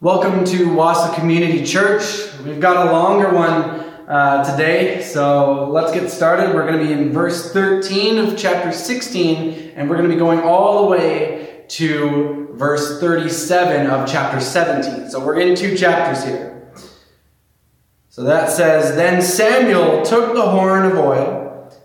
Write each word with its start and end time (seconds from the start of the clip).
Welcome 0.00 0.44
to 0.44 0.66
Wassa 0.68 1.12
Community 1.16 1.64
Church. 1.64 2.32
We've 2.44 2.60
got 2.60 2.86
a 2.86 2.92
longer 2.92 3.34
one 3.34 3.52
uh, 4.08 4.48
today, 4.48 5.02
so 5.02 5.68
let's 5.72 5.90
get 5.90 6.08
started. 6.08 6.54
We're 6.54 6.68
going 6.68 6.78
to 6.78 6.86
be 6.86 6.92
in 6.92 7.12
verse 7.12 7.52
13 7.52 8.18
of 8.18 8.38
chapter 8.38 8.70
16, 8.70 9.72
and 9.74 9.90
we're 9.90 9.96
going 9.96 10.08
to 10.08 10.14
be 10.14 10.20
going 10.20 10.38
all 10.38 10.84
the 10.84 10.88
way 10.88 11.64
to 11.66 12.50
verse 12.52 13.00
37 13.00 13.88
of 13.88 14.08
chapter 14.08 14.38
17. 14.38 15.10
So 15.10 15.18
we're 15.18 15.40
in 15.40 15.56
two 15.56 15.76
chapters 15.76 16.24
here. 16.24 16.70
So 18.08 18.22
that 18.22 18.50
says 18.50 18.94
Then 18.94 19.20
Samuel 19.20 20.04
took 20.04 20.32
the 20.32 20.48
horn 20.48 20.86
of 20.86 20.96
oil 20.96 21.37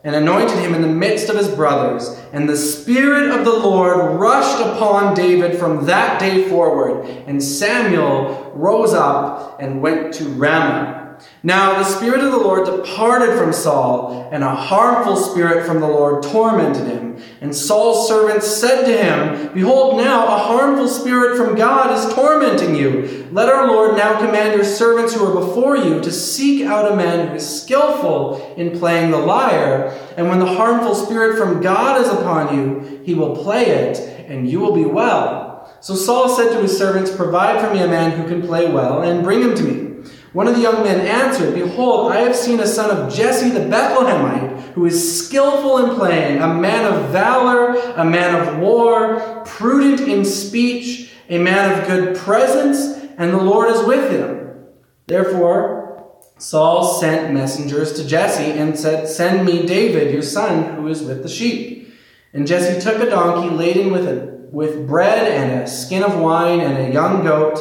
and 0.03 0.15
anointed 0.15 0.59
him 0.59 0.75
in 0.75 0.81
the 0.81 0.87
midst 0.87 1.29
of 1.29 1.37
his 1.37 1.47
brothers. 1.47 2.19
And 2.33 2.47
the 2.47 2.57
Spirit 2.57 3.31
of 3.31 3.45
the 3.45 3.53
Lord 3.53 4.19
rushed 4.19 4.59
upon 4.59 5.15
David 5.15 5.57
from 5.57 5.85
that 5.85 6.19
day 6.19 6.49
forward. 6.49 7.05
And 7.25 7.41
Samuel 7.41 8.51
rose 8.53 8.93
up 8.93 9.61
and 9.61 9.81
went 9.81 10.13
to 10.15 10.25
Ramah. 10.25 11.02
Now 11.45 11.77
the 11.77 11.83
Spirit 11.83 12.23
of 12.23 12.31
the 12.31 12.37
Lord 12.37 12.65
departed 12.65 13.37
from 13.37 13.51
Saul, 13.51 14.29
and 14.31 14.43
a 14.43 14.55
harmful 14.55 15.17
spirit 15.17 15.65
from 15.65 15.81
the 15.81 15.87
Lord 15.87 16.23
tormented 16.23 16.87
him. 16.87 17.21
And 17.41 17.53
Saul's 17.53 18.07
servants 18.07 18.47
said 18.47 18.85
to 18.85 18.97
him, 18.97 19.53
Behold, 19.53 19.97
now 19.97 20.25
a 20.25 20.37
harmful 20.37 20.87
spirit 20.87 21.35
from 21.37 21.55
God 21.55 21.91
is 21.97 22.13
tormenting 22.13 22.75
you. 22.75 23.27
Let 23.31 23.49
our 23.49 23.67
Lord 23.67 23.97
now 23.97 24.19
command 24.19 24.55
your 24.55 24.63
servants 24.63 25.13
who 25.13 25.25
are 25.25 25.45
before 25.45 25.75
you 25.75 25.99
to 25.99 26.11
seek 26.11 26.65
out 26.65 26.89
a 26.89 26.95
man 26.95 27.27
who 27.27 27.35
is 27.35 27.61
skillful 27.61 28.55
in 28.55 28.79
playing 28.79 29.11
the 29.11 29.17
lyre. 29.17 29.89
And 30.15 30.29
when 30.29 30.39
the 30.39 30.45
harmful 30.45 30.95
spirit 30.95 31.37
from 31.37 31.61
God 31.61 32.01
is 32.01 32.07
upon 32.07 32.55
you, 32.55 33.01
he 33.03 33.13
will 33.13 33.35
play 33.35 33.65
it, 33.65 33.97
and 34.29 34.49
you 34.49 34.61
will 34.61 34.73
be 34.73 34.85
well. 34.85 35.75
So 35.81 35.95
Saul 35.95 36.29
said 36.29 36.53
to 36.53 36.61
his 36.61 36.77
servants, 36.77 37.13
Provide 37.13 37.59
for 37.59 37.73
me 37.73 37.81
a 37.81 37.87
man 37.87 38.17
who 38.17 38.27
can 38.29 38.41
play 38.41 38.71
well, 38.71 39.01
and 39.01 39.23
bring 39.23 39.41
him 39.41 39.55
to 39.55 39.63
me. 39.63 39.92
One 40.33 40.47
of 40.47 40.55
the 40.55 40.61
young 40.61 40.83
men 40.83 41.05
answered, 41.05 41.53
Behold, 41.53 42.11
I 42.11 42.21
have 42.21 42.35
seen 42.35 42.59
a 42.59 42.65
son 42.65 42.89
of 42.89 43.13
Jesse 43.13 43.51
the 43.51 43.59
Bethlehemite, 43.59 44.73
who 44.73 44.87
is 44.87 45.25
skillful 45.25 45.85
in 45.85 45.95
playing, 45.95 46.41
a 46.41 46.51
man 46.51 46.91
of 46.91 47.11
valor, 47.11 47.75
a 47.95 48.03
man 48.03 48.41
of 48.41 48.57
war, 48.57 49.43
prudent 49.45 50.01
in 50.01 50.25
speech, 50.25 51.11
a 51.29 51.37
man 51.37 51.79
of 51.79 51.87
good 51.87 52.17
presence, 52.17 52.99
and 53.19 53.31
the 53.31 53.37
Lord 53.37 53.69
is 53.69 53.85
with 53.85 54.11
him. 54.11 54.65
Therefore, 55.05 56.17
Saul 56.39 56.83
sent 56.99 57.31
messengers 57.31 57.93
to 57.93 58.07
Jesse 58.07 58.57
and 58.57 58.77
said, 58.77 59.07
Send 59.07 59.45
me 59.45 59.67
David, 59.67 60.11
your 60.11 60.23
son, 60.23 60.77
who 60.77 60.87
is 60.87 61.03
with 61.03 61.21
the 61.21 61.29
sheep. 61.29 61.93
And 62.33 62.47
Jesse 62.47 62.81
took 62.81 62.99
a 62.99 63.09
donkey 63.09 63.55
laden 63.55 63.91
with, 63.91 64.07
a, 64.07 64.47
with 64.51 64.87
bread 64.87 65.31
and 65.31 65.61
a 65.61 65.67
skin 65.67 66.01
of 66.01 66.19
wine 66.19 66.59
and 66.59 66.87
a 66.87 66.91
young 66.91 67.23
goat 67.23 67.59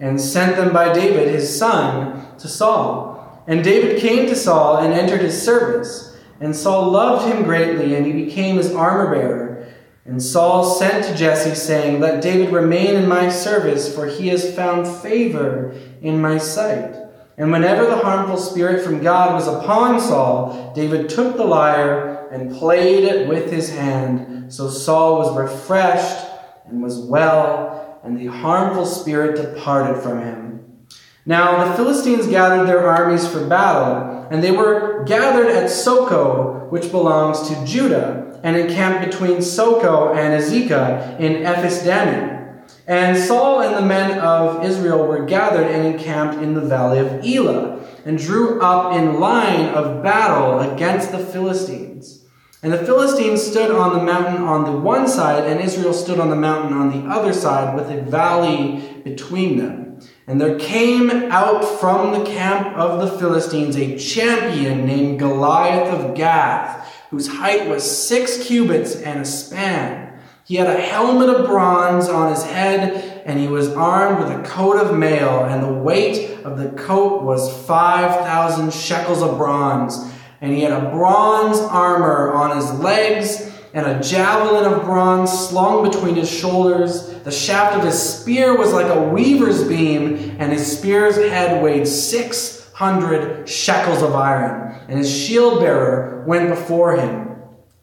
and 0.00 0.18
sent 0.18 0.56
them 0.56 0.72
by 0.72 0.92
David, 0.92 1.28
his 1.28 1.56
son, 1.56 2.36
to 2.38 2.48
Saul. 2.48 3.44
And 3.46 3.62
David 3.62 4.00
came 4.00 4.26
to 4.26 4.34
Saul 4.34 4.78
and 4.78 4.92
entered 4.92 5.20
his 5.20 5.40
service. 5.40 6.18
And 6.40 6.56
Saul 6.56 6.90
loved 6.90 7.30
him 7.30 7.44
greatly, 7.44 7.94
and 7.94 8.06
he 8.06 8.12
became 8.12 8.56
his 8.56 8.74
armor 8.74 9.14
bearer. 9.14 9.68
And 10.06 10.22
Saul 10.22 10.64
sent 10.64 11.04
to 11.04 11.14
Jesse, 11.14 11.54
saying, 11.54 12.00
Let 12.00 12.22
David 12.22 12.52
remain 12.52 12.96
in 12.96 13.06
my 13.06 13.28
service, 13.28 13.94
for 13.94 14.06
he 14.06 14.28
has 14.28 14.54
found 14.56 14.88
favor 14.88 15.78
in 16.00 16.20
my 16.20 16.38
sight. 16.38 16.96
And 17.36 17.52
whenever 17.52 17.86
the 17.86 17.98
harmful 17.98 18.38
spirit 18.38 18.82
from 18.82 19.02
God 19.02 19.34
was 19.34 19.46
upon 19.46 20.00
Saul, 20.00 20.72
David 20.74 21.08
took 21.08 21.36
the 21.36 21.44
lyre 21.44 22.28
and 22.30 22.54
played 22.54 23.04
it 23.04 23.28
with 23.28 23.50
his 23.50 23.70
hand. 23.70 24.52
So 24.52 24.68
Saul 24.68 25.18
was 25.18 25.36
refreshed 25.36 26.26
and 26.66 26.82
was 26.82 26.98
well 26.98 27.89
and 28.02 28.18
the 28.18 28.26
harmful 28.26 28.86
spirit 28.86 29.36
departed 29.36 30.02
from 30.02 30.20
him. 30.20 30.86
Now 31.26 31.64
the 31.64 31.74
Philistines 31.74 32.26
gathered 32.26 32.66
their 32.66 32.88
armies 32.88 33.28
for 33.28 33.46
battle, 33.46 34.26
and 34.30 34.42
they 34.42 34.52
were 34.52 35.04
gathered 35.04 35.48
at 35.48 35.70
Socoh, 35.70 36.68
which 36.70 36.90
belongs 36.90 37.48
to 37.48 37.64
Judah, 37.66 38.40
and 38.42 38.56
encamped 38.56 39.10
between 39.10 39.38
Socoh 39.38 40.14
and 40.16 40.42
Azekah 40.42 41.20
in 41.20 41.44
Ephes 41.44 41.84
Dammim. 41.84 42.62
And 42.86 43.16
Saul 43.16 43.60
and 43.60 43.76
the 43.76 43.86
men 43.86 44.18
of 44.18 44.64
Israel 44.64 45.06
were 45.06 45.24
gathered 45.24 45.66
and 45.66 45.86
encamped 45.86 46.42
in 46.42 46.54
the 46.54 46.60
valley 46.60 46.98
of 46.98 47.24
Elah, 47.24 47.86
and 48.04 48.18
drew 48.18 48.60
up 48.60 48.96
in 48.96 49.20
line 49.20 49.66
of 49.66 50.02
battle 50.02 50.60
against 50.60 51.12
the 51.12 51.18
Philistines. 51.18 52.19
And 52.62 52.74
the 52.74 52.84
Philistines 52.84 53.42
stood 53.42 53.70
on 53.70 53.96
the 53.96 54.04
mountain 54.04 54.42
on 54.42 54.64
the 54.64 54.72
one 54.72 55.08
side, 55.08 55.44
and 55.44 55.60
Israel 55.60 55.94
stood 55.94 56.20
on 56.20 56.28
the 56.28 56.36
mountain 56.36 56.76
on 56.76 56.90
the 56.90 57.08
other 57.10 57.32
side, 57.32 57.74
with 57.74 57.90
a 57.90 58.02
valley 58.02 59.00
between 59.02 59.56
them. 59.56 59.98
And 60.26 60.38
there 60.38 60.58
came 60.58 61.10
out 61.10 61.64
from 61.64 62.12
the 62.12 62.30
camp 62.30 62.76
of 62.76 63.00
the 63.00 63.18
Philistines 63.18 63.76
a 63.76 63.96
champion 63.96 64.86
named 64.86 65.18
Goliath 65.18 65.88
of 65.88 66.14
Gath, 66.14 66.86
whose 67.10 67.28
height 67.28 67.66
was 67.66 67.82
six 67.82 68.46
cubits 68.46 68.94
and 68.94 69.20
a 69.20 69.24
span. 69.24 70.20
He 70.44 70.56
had 70.56 70.66
a 70.66 70.80
helmet 70.80 71.30
of 71.30 71.46
bronze 71.46 72.10
on 72.10 72.30
his 72.30 72.44
head, 72.44 73.22
and 73.24 73.40
he 73.40 73.48
was 73.48 73.68
armed 73.70 74.18
with 74.18 74.38
a 74.38 74.42
coat 74.46 74.76
of 74.76 74.98
mail, 74.98 75.44
and 75.44 75.62
the 75.62 75.72
weight 75.72 76.44
of 76.44 76.58
the 76.58 76.68
coat 76.70 77.22
was 77.22 77.50
5,000 77.66 78.70
shekels 78.70 79.22
of 79.22 79.38
bronze 79.38 80.09
and 80.40 80.52
he 80.52 80.62
had 80.62 80.72
a 80.72 80.90
bronze 80.90 81.58
armor 81.58 82.32
on 82.32 82.56
his 82.56 82.72
legs 82.80 83.50
and 83.72 83.86
a 83.86 84.00
javelin 84.00 84.72
of 84.72 84.84
bronze 84.84 85.30
slung 85.48 85.88
between 85.88 86.14
his 86.16 86.30
shoulders. 86.30 87.14
The 87.22 87.30
shaft 87.30 87.76
of 87.76 87.84
his 87.84 88.00
spear 88.00 88.56
was 88.56 88.72
like 88.72 88.86
a 88.86 89.00
weaver's 89.00 89.62
beam, 89.66 90.36
and 90.38 90.52
his 90.52 90.78
spear's 90.78 91.16
head 91.16 91.62
weighed 91.62 91.86
600 91.86 93.48
shekels 93.48 94.02
of 94.02 94.14
iron. 94.14 94.74
And 94.88 94.98
his 94.98 95.14
shield 95.14 95.60
bearer 95.60 96.24
went 96.26 96.48
before 96.48 96.96
him. 96.96 97.29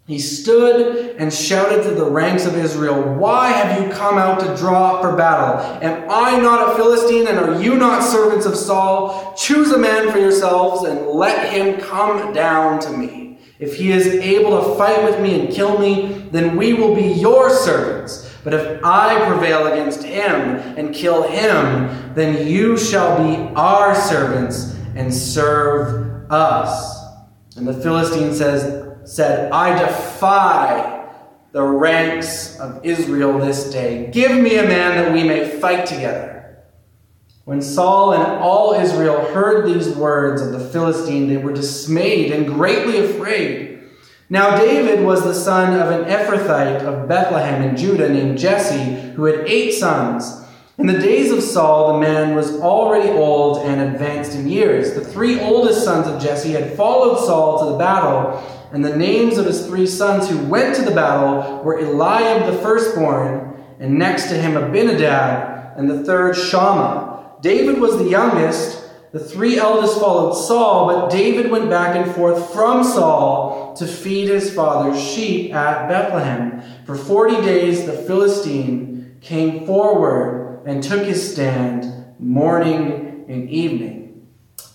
He 0.07 0.19
stood 0.19 1.18
and 1.18 1.34
shouted 1.34 1.84
to 1.84 1.91
the 1.91 2.09
ranks 2.09 2.45
of 2.45 2.56
Israel, 2.56 3.01
Why 3.16 3.50
have 3.50 3.81
you 3.81 3.91
come 3.91 4.18
out 4.18 4.40
to 4.40 4.56
draw 4.56 4.95
up 4.95 5.01
for 5.01 5.18
battle? 5.18 5.59
Am 5.84 6.09
I 6.09 6.40
not 6.40 6.72
a 6.72 6.75
Philistine, 6.78 7.28
and 7.28 7.38
are 7.38 7.62
you 7.62 7.75
not 7.75 8.01
servants 8.01 8.45
of 8.45 8.56
Saul? 8.56 9.35
Choose 9.38 9.73
a 9.73 9.78
man 9.78 10.09
for 10.09 10.18
yourselves, 10.18 10.88
and 10.88 11.07
let 11.07 11.51
him 11.51 11.81
come 11.81 12.31
down 12.31 12.79
to 12.79 12.90
me. 12.90 13.40
If 13.59 13.75
he 13.75 13.91
is 13.91 14.07
able 14.07 14.51
to 14.51 14.78
fight 14.78 15.03
with 15.03 15.19
me 15.19 15.41
and 15.41 15.53
kill 15.53 15.78
me, 15.78 16.29
then 16.31 16.56
we 16.56 16.74
will 16.74 16.95
be 16.95 17.07
your 17.07 17.50
servants. 17.50 18.34
But 18.45 18.53
if 18.53 18.81
I 18.85 19.28
prevail 19.28 19.68
against 19.68 20.03
him 20.03 20.31
and 20.31 20.95
kill 20.95 21.24
him, 21.24 22.13
then 22.13 22.47
you 22.47 22.78
shall 22.78 23.18
be 23.18 23.53
our 23.56 23.94
servants 23.94 24.74
and 24.95 25.13
serve 25.13 26.31
us. 26.31 26.97
And 27.57 27.68
the 27.68 27.74
Philistine 27.74 28.34
says, 28.34 28.87
said, 29.07 29.51
I 29.51 29.79
defy 29.79 31.06
the 31.53 31.63
ranks 31.63 32.59
of 32.59 32.85
Israel 32.85 33.40
this 33.40 33.72
day. 33.72 34.12
Give 34.12 34.38
me 34.38 34.57
a 34.57 34.63
man 34.63 34.97
that 34.97 35.13
we 35.13 35.23
may 35.23 35.50
fight 35.59 35.85
together. 35.85 36.66
When 37.45 37.62
Saul 37.62 38.13
and 38.13 38.23
all 38.44 38.73
Israel 38.73 39.34
heard 39.34 39.66
these 39.66 39.88
words 39.95 40.41
of 40.41 40.51
the 40.51 40.59
Philistine, 40.59 41.29
they 41.29 41.38
were 41.38 41.53
dismayed 41.53 42.34
and 42.34 42.45
greatly 42.45 43.00
afraid. 43.00 43.79
Now 44.29 44.57
David 44.57 45.06
was 45.06 45.24
the 45.24 45.34
son 45.34 45.79
of 45.79 45.89
an 45.89 46.09
Ephrathite 46.09 46.81
of 46.81 47.07
Bethlehem 47.07 47.62
in 47.62 47.78
Judah 47.78 48.09
named 48.09 48.38
Jesse, 48.38 49.13
who 49.13 49.24
had 49.24 49.47
eight 49.47 49.72
sons. 49.72 50.44
In 50.78 50.85
the 50.85 51.00
days 51.00 51.31
of 51.31 51.41
Saul, 51.41 51.94
the 51.94 52.00
man 52.00 52.35
was 52.35 52.59
already 52.59 53.09
old 53.09 53.66
and 53.66 53.81
advanced 53.81 54.35
in 54.35 54.50
years. 54.50 54.94
The 54.94 55.06
three 55.06 55.39
oldest 55.39 55.85
sons 55.85 56.07
of 56.07 56.22
Jesse 56.22 56.51
had 56.51 56.75
followed 56.75 57.25
Saul 57.25 57.59
to 57.59 57.72
the 57.72 57.78
battle 57.78 58.56
and 58.72 58.83
the 58.83 58.95
names 58.95 59.38
of 59.38 59.45
his 59.45 59.66
three 59.66 59.88
sons 59.88 60.29
who 60.29 60.38
went 60.45 60.75
to 60.75 60.81
the 60.83 60.91
battle 60.91 61.63
were 61.63 61.79
Eliab 61.79 62.51
the 62.51 62.59
firstborn, 62.59 63.63
and 63.79 63.97
next 63.97 64.29
to 64.29 64.35
him 64.35 64.57
Abinadab, 64.57 65.78
and 65.78 65.89
the 65.89 66.03
third 66.03 66.35
Shammah. 66.35 67.38
David 67.41 67.80
was 67.80 67.97
the 67.97 68.09
youngest. 68.09 68.83
The 69.13 69.19
three 69.19 69.57
eldest 69.57 70.00
followed 70.00 70.33
Saul, 70.33 70.88
but 70.88 71.09
David 71.09 71.50
went 71.50 71.69
back 71.69 71.95
and 71.95 72.13
forth 72.13 72.51
from 72.53 72.83
Saul 72.83 73.74
to 73.77 73.88
feed 73.88 74.27
his 74.27 74.53
father's 74.53 75.01
sheep 75.01 75.53
at 75.53 75.88
Bethlehem. 75.88 76.62
For 76.86 76.95
forty 76.95 77.36
days 77.42 77.86
the 77.86 77.94
Philistine 77.94 79.18
came 79.21 79.65
forward 79.65 80.62
and 80.65 80.83
took 80.83 81.06
his 81.06 81.31
stand 81.31 81.86
morning 82.19 83.25
and 83.30 83.50
evening. 83.50 83.96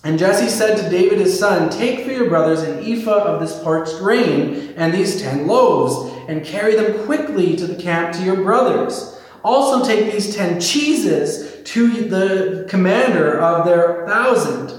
And 0.05 0.19
Jesse 0.19 0.49
said 0.49 0.77
to 0.77 0.89
David 0.89 1.19
his 1.19 1.39
son, 1.39 1.69
Take 1.69 2.05
for 2.05 2.11
your 2.11 2.27
brothers 2.27 2.61
an 2.61 2.79
ephah 2.79 3.23
of 3.23 3.39
this 3.39 3.57
parched 3.63 3.97
grain 3.99 4.73
and 4.75 4.93
these 4.93 5.21
ten 5.21 5.47
loaves, 5.47 6.13
and 6.27 6.43
carry 6.43 6.75
them 6.75 7.05
quickly 7.05 7.55
to 7.55 7.65
the 7.65 7.81
camp 7.81 8.13
to 8.15 8.23
your 8.23 8.35
brothers. 8.35 9.17
Also 9.43 9.85
take 9.85 10.11
these 10.11 10.35
ten 10.35 10.59
cheeses 10.59 11.63
to 11.63 11.87
the 12.09 12.65
commander 12.69 13.39
of 13.39 13.65
their 13.65 14.05
thousand. 14.05 14.77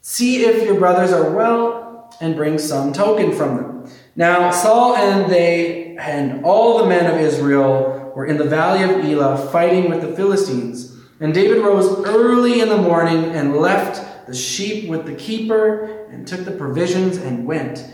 See 0.00 0.44
if 0.44 0.64
your 0.64 0.78
brothers 0.78 1.12
are 1.12 1.30
well, 1.30 2.14
and 2.20 2.36
bring 2.36 2.58
some 2.58 2.92
token 2.92 3.32
from 3.32 3.56
them. 3.56 3.90
Now 4.16 4.50
Saul 4.50 4.96
and 4.96 5.30
they 5.30 5.96
and 5.96 6.44
all 6.44 6.78
the 6.78 6.88
men 6.88 7.12
of 7.12 7.20
Israel 7.20 8.12
were 8.14 8.26
in 8.26 8.38
the 8.38 8.44
valley 8.44 8.82
of 8.82 9.04
Elah 9.04 9.50
fighting 9.50 9.90
with 9.90 10.00
the 10.00 10.14
Philistines. 10.14 10.96
And 11.20 11.32
David 11.32 11.58
rose 11.58 12.04
early 12.06 12.60
in 12.60 12.68
the 12.68 12.76
morning 12.76 13.24
and 13.26 13.56
left 13.56 14.11
the 14.32 14.38
sheep 14.38 14.88
with 14.88 15.04
the 15.04 15.14
keeper 15.14 16.06
and 16.10 16.26
took 16.26 16.46
the 16.46 16.52
provisions 16.52 17.18
and 17.18 17.46
went, 17.46 17.84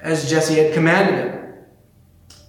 as 0.00 0.28
Jesse 0.28 0.56
had 0.56 0.74
commanded 0.74 1.14
him. 1.14 1.54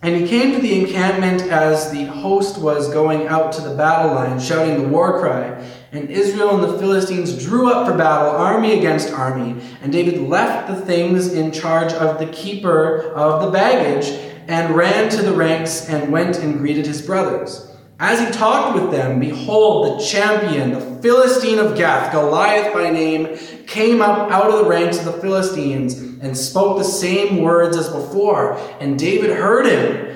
And 0.02 0.16
he 0.16 0.28
came 0.28 0.54
to 0.54 0.60
the 0.60 0.80
encampment 0.80 1.44
as 1.44 1.92
the 1.92 2.06
host 2.06 2.60
was 2.60 2.92
going 2.92 3.28
out 3.28 3.52
to 3.54 3.62
the 3.62 3.76
battle 3.76 4.16
line, 4.16 4.40
shouting 4.40 4.82
the 4.82 4.88
war 4.88 5.20
cry. 5.20 5.64
And 5.92 6.10
Israel 6.10 6.56
and 6.56 6.64
the 6.64 6.80
Philistines 6.80 7.44
drew 7.44 7.72
up 7.72 7.88
for 7.88 7.96
battle, 7.96 8.32
army 8.32 8.78
against 8.78 9.14
army. 9.14 9.62
And 9.84 9.92
David 9.92 10.20
left 10.20 10.68
the 10.68 10.82
things 10.84 11.32
in 11.32 11.52
charge 11.52 11.94
of 11.94 12.18
the 12.18 12.28
keeper 12.28 13.12
of 13.14 13.44
the 13.44 13.52
baggage, 13.52 14.08
and 14.48 14.76
ran 14.76 15.10
to 15.10 15.22
the 15.22 15.34
ranks 15.34 15.88
and 15.90 16.12
went 16.12 16.40
and 16.40 16.58
greeted 16.58 16.88
his 16.88 17.04
brothers. 17.04 17.77
As 18.00 18.20
he 18.20 18.32
talked 18.32 18.80
with 18.80 18.92
them, 18.92 19.20
behold, 19.20 20.00
the 20.00 20.06
champion, 20.06 20.74
the 20.74 21.02
Philistine 21.02 21.58
of 21.58 21.76
Gath, 21.76 22.12
Goliath 22.12 22.72
by 22.72 22.92
name, 22.92 23.38
came 23.66 24.04
up 24.04 24.32
out 24.32 24.52
of 24.52 24.60
the 24.60 24.70
ranks 24.70 25.00
of 25.00 25.06
the 25.06 25.14
Philistines 25.14 25.96
and 25.96 26.38
spoke 26.38 26.78
the 26.78 26.84
same 26.84 27.42
words 27.42 27.76
as 27.76 27.90
before. 27.90 28.58
And 28.80 29.00
David 29.00 29.32
heard 29.32 29.66
him. 29.66 30.16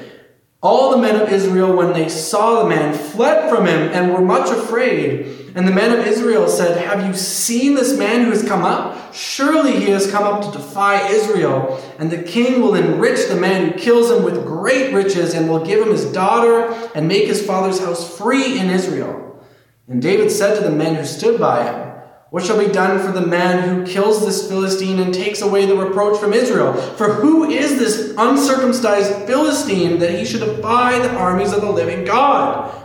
All 0.62 0.92
the 0.92 0.98
men 0.98 1.20
of 1.20 1.30
Israel, 1.30 1.76
when 1.76 1.94
they 1.94 2.08
saw 2.08 2.62
the 2.62 2.70
man, 2.70 2.94
fled 2.94 3.50
from 3.50 3.66
him 3.66 3.90
and 3.92 4.14
were 4.14 4.22
much 4.22 4.52
afraid. 4.52 5.41
And 5.54 5.68
the 5.68 5.72
men 5.72 5.98
of 5.98 6.08
Israel 6.08 6.48
said, 6.48 6.78
Have 6.86 7.06
you 7.06 7.14
seen 7.14 7.76
this 7.76 7.98
man 7.98 8.24
who 8.24 8.32
has 8.32 8.44
come 8.44 8.64
up? 8.64 9.14
Surely 9.14 9.74
he 9.74 9.90
has 9.90 10.10
come 10.10 10.24
up 10.24 10.44
to 10.46 10.58
defy 10.58 11.10
Israel. 11.10 11.84
And 12.00 12.10
the 12.10 12.24
king 12.24 12.62
will 12.62 12.76
enrich 12.76 13.28
the 13.28 13.36
man 13.36 13.68
who 13.68 13.80
kills 13.80 14.10
him 14.10 14.24
with 14.24 14.46
great 14.46 14.94
riches, 14.94 15.34
and 15.34 15.50
will 15.50 15.66
give 15.66 15.86
him 15.86 15.92
his 15.92 16.06
daughter, 16.14 16.72
and 16.96 17.08
make 17.08 17.28
his 17.28 17.46
father's 17.46 17.80
house 17.80 18.18
free 18.18 18.60
in 18.60 18.70
Israel. 18.70 19.44
And 19.90 20.02
David 20.02 20.32
said 20.32 20.56
to 20.56 20.64
the 20.64 20.76
men 20.76 20.96
who 20.96 21.06
stood 21.06 21.38
by 21.38 21.66
him, 21.66 21.92
What 22.30 22.46
shall 22.46 22.58
be 22.58 22.72
done 22.72 23.06
for 23.06 23.12
the 23.12 23.28
man 23.28 23.68
who 23.68 23.86
kills 23.86 24.26
this 24.26 24.48
Philistine 24.48 25.00
and 25.00 25.14
takes 25.14 25.42
away 25.42 25.66
the 25.66 25.76
reproach 25.76 26.18
from 26.18 26.32
Israel? 26.32 26.74
For 26.74 27.16
who 27.16 27.50
is 27.50 27.78
this 27.78 28.14
uncircumcised 28.18 29.28
Philistine 29.28 30.00
that 30.00 30.18
he 30.18 30.24
should 30.24 30.40
defy 30.40 31.00
the 31.00 31.14
armies 31.14 31.52
of 31.52 31.60
the 31.60 31.72
living 31.72 32.06
God? 32.06 32.81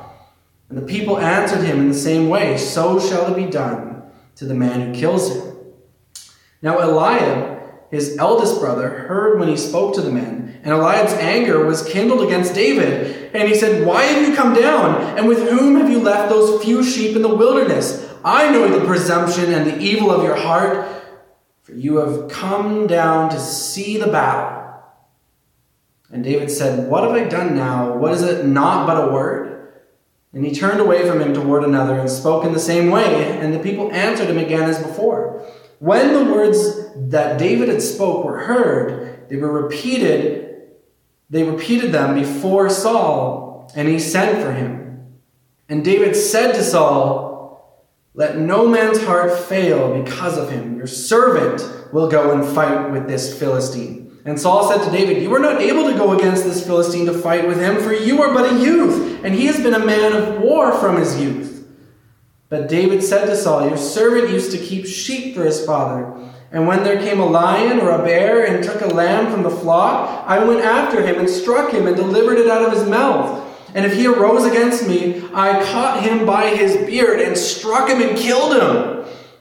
And 0.69 0.79
the 0.79 0.83
people 0.83 1.19
answered 1.19 1.65
him 1.65 1.79
in 1.81 1.89
the 1.89 1.95
same 1.95 2.29
way 2.29 2.57
So 2.59 2.99
shall 2.99 3.33
it 3.33 3.37
be 3.37 3.51
done 3.51 4.03
to 4.37 4.45
the 4.45 4.55
man 4.55 4.81
who 4.81 5.01
kills 5.01 5.35
him. 5.35 5.57
Now 6.63 6.79
Eliab, 6.79 7.91
his 7.91 8.17
eldest 8.19 8.61
brother, 8.61 8.89
heard 8.89 9.39
when 9.39 9.49
he 9.49 9.57
spoke 9.57 9.95
to 9.95 10.01
the 10.01 10.11
men, 10.11 10.61
and 10.63 10.75
Eliab's 10.75 11.13
anger 11.15 11.65
was 11.65 11.89
kindled 11.89 12.27
against 12.27 12.55
David. 12.55 13.35
And 13.35 13.49
he 13.49 13.55
said, 13.55 13.87
Why 13.87 14.03
have 14.03 14.29
you 14.29 14.35
come 14.35 14.55
down? 14.55 15.01
And 15.17 15.29
with 15.29 15.49
whom 15.49 15.77
have 15.77 15.91
you 15.91 16.01
left 16.01 16.29
those 16.29 16.63
few 16.65 16.83
sheep 16.83 17.15
in 17.15 17.23
the 17.23 17.35
wilderness? 17.35 18.05
I 18.25 18.51
know 18.51 18.67
the 18.67 18.85
presumption 18.85 19.53
and 19.53 19.67
the 19.67 19.79
evil 19.79 20.11
of 20.11 20.25
your 20.25 20.35
heart, 20.35 20.89
for 21.63 21.73
you 21.75 21.97
have 21.99 22.29
come 22.29 22.89
down 22.89 23.31
to 23.31 23.39
see 23.39 23.99
the 23.99 24.09
battle. 24.09 24.57
And 26.11 26.25
David 26.25 26.51
said, 26.51 26.89
What 26.89 27.05
have 27.05 27.13
I 27.13 27.29
done 27.29 27.55
now? 27.55 27.97
What 27.97 28.13
is 28.13 28.23
it 28.23 28.47
not 28.47 28.87
but 28.87 29.09
a 29.09 29.13
word? 29.13 29.46
And 30.37 30.45
he 30.45 30.55
turned 30.55 30.81
away 30.81 31.09
from 31.09 31.23
him 31.23 31.33
toward 31.33 31.65
another 31.65 31.99
and 31.99 32.11
spoke 32.11 32.45
in 32.45 32.53
the 32.53 32.61
same 32.61 32.91
way, 32.91 33.39
and 33.39 33.55
the 33.55 33.59
people 33.59 33.91
answered 33.91 34.29
him 34.29 34.37
again 34.37 34.69
as 34.69 34.79
before. 34.79 35.43
When 35.79 36.13
the 36.13 36.31
words 36.31 36.93
that 36.95 37.39
David 37.39 37.71
had 37.71 37.81
spoke 37.81 38.23
were 38.23 38.41
heard, 38.41 39.31
they 39.31 39.37
were 39.37 39.51
repeated, 39.51 40.73
they 41.31 41.43
repeated 41.43 41.91
them 41.91 42.15
before 42.15 42.69
Saul, 42.69 43.73
and 43.75 43.89
he 43.89 43.99
sent 43.99 44.43
for 44.43 44.53
him. 44.53 45.15
And 45.71 45.83
David 45.83 46.15
said 46.15 46.53
to 46.53 46.63
Saul, 46.63 47.89
Let 48.13 48.37
no 48.37 48.69
man's 48.69 49.03
heart 49.05 49.33
fail 49.33 50.03
because 50.03 50.37
of 50.37 50.51
him. 50.51 50.77
Your 50.77 50.87
servant 50.87 51.95
will 51.95 52.11
go 52.11 52.33
and 52.33 52.47
fight 52.47 52.91
with 52.91 53.09
this 53.09 53.39
Philistine. 53.39 54.06
And 54.27 54.41
Saul 54.41 54.69
said 54.69 54.85
to 54.85 54.91
David, 54.91 55.23
You 55.23 55.33
are 55.37 55.41
not 55.41 55.63
able 55.63 55.85
to 55.85 55.97
go 55.97 56.19
against 56.19 56.43
this 56.43 56.67
Philistine 56.67 57.07
to 57.07 57.15
fight 57.17 57.47
with 57.47 57.61
him, 57.61 57.77
for 57.81 57.93
you 57.93 58.21
are 58.23 58.35
but 58.35 58.53
a 58.53 58.59
youth, 58.59 59.25
and 59.25 59.33
he 59.33 59.47
has 59.47 59.63
been 59.63 59.75
a 59.75 59.87
man 59.87 60.13
of 60.13 60.41
war 60.41 60.73
from 60.73 60.97
his 60.97 61.21
youth. 61.21 61.65
But 62.49 62.69
David 62.69 63.05
said 63.05 63.27
to 63.27 63.37
Saul, 63.37 63.69
Your 63.69 63.77
servant 63.77 64.33
used 64.33 64.51
to 64.51 64.59
keep 64.59 64.85
sheep 64.85 65.37
for 65.37 65.45
his 65.45 65.65
father. 65.65 66.13
And 66.51 66.67
when 66.67 66.83
there 66.83 67.01
came 67.01 67.21
a 67.21 67.27
lion 67.27 67.79
or 67.79 67.91
a 67.91 68.05
bear 68.05 68.45
and 68.45 68.65
took 68.65 68.81
a 68.81 68.87
lamb 68.87 69.31
from 69.31 69.45
the 69.45 69.51
flock, 69.51 70.25
I 70.27 70.45
went 70.45 70.61
after 70.61 71.07
him 71.07 71.21
and 71.21 71.31
struck 71.31 71.73
him 71.73 71.87
and 71.87 71.97
delivered 71.97 72.39
it 72.39 72.49
out 72.49 72.63
of 72.63 72.73
his 72.73 72.89
mouth. 72.89 73.45
And 73.75 73.85
if 73.85 73.95
he 73.95 74.09
arose 74.09 74.45
against 74.45 74.89
me, 74.89 75.23
I 75.35 75.63
caught 75.65 76.03
him 76.03 76.27
by 76.27 76.49
his 76.49 76.77
beard 76.87 77.21
and 77.21 77.37
struck 77.37 77.89
him 77.89 78.01
and 78.01 78.17
killed 78.17 78.55
him. 78.55 79.06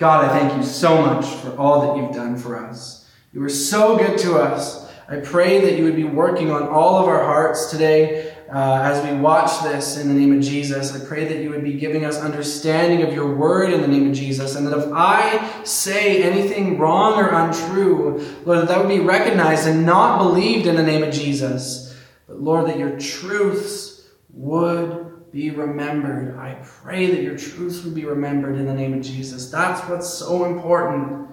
God, 0.00 0.24
I 0.24 0.28
thank 0.30 0.56
you 0.56 0.62
so 0.62 1.02
much 1.02 1.26
for 1.26 1.54
all 1.58 1.82
that 1.82 1.96
you've 1.98 2.14
done 2.14 2.34
for 2.34 2.56
us. 2.56 3.06
You 3.34 3.40
were 3.40 3.50
so 3.50 3.98
good 3.98 4.16
to 4.20 4.38
us. 4.38 4.90
I 5.06 5.16
pray 5.18 5.60
that 5.60 5.76
you 5.76 5.84
would 5.84 5.94
be 5.94 6.04
working 6.04 6.50
on 6.50 6.66
all 6.68 6.96
of 6.96 7.06
our 7.06 7.22
hearts 7.22 7.70
today 7.70 8.34
uh, 8.50 8.80
as 8.82 9.04
we 9.04 9.20
watch 9.20 9.62
this 9.62 9.98
in 9.98 10.08
the 10.08 10.14
name 10.14 10.34
of 10.34 10.42
Jesus. 10.42 10.98
I 10.98 11.06
pray 11.06 11.26
that 11.26 11.42
you 11.42 11.50
would 11.50 11.62
be 11.62 11.74
giving 11.74 12.06
us 12.06 12.18
understanding 12.18 13.02
of 13.06 13.12
your 13.12 13.36
word 13.36 13.74
in 13.74 13.82
the 13.82 13.88
name 13.88 14.08
of 14.08 14.16
Jesus, 14.16 14.56
and 14.56 14.66
that 14.66 14.78
if 14.78 14.90
I 14.90 15.62
say 15.64 16.22
anything 16.22 16.78
wrong 16.78 17.18
or 17.20 17.28
untrue, 17.34 18.26
Lord, 18.46 18.60
that, 18.60 18.68
that 18.68 18.78
would 18.78 18.88
be 18.88 19.00
recognized 19.00 19.68
and 19.68 19.84
not 19.84 20.16
believed 20.16 20.66
in 20.66 20.76
the 20.76 20.82
name 20.82 21.02
of 21.02 21.12
Jesus. 21.12 21.94
But 22.26 22.40
Lord, 22.40 22.68
that 22.68 22.78
your 22.78 22.98
truths 22.98 24.08
would 24.32 25.09
be 25.32 25.50
remembered. 25.50 26.36
I 26.38 26.58
pray 26.62 27.10
that 27.10 27.22
your 27.22 27.36
truths 27.36 27.84
would 27.84 27.94
be 27.94 28.04
remembered 28.04 28.56
in 28.56 28.66
the 28.66 28.74
name 28.74 28.94
of 28.94 29.02
Jesus. 29.02 29.50
That's 29.50 29.80
what's 29.88 30.08
so 30.08 30.44
important. 30.44 31.28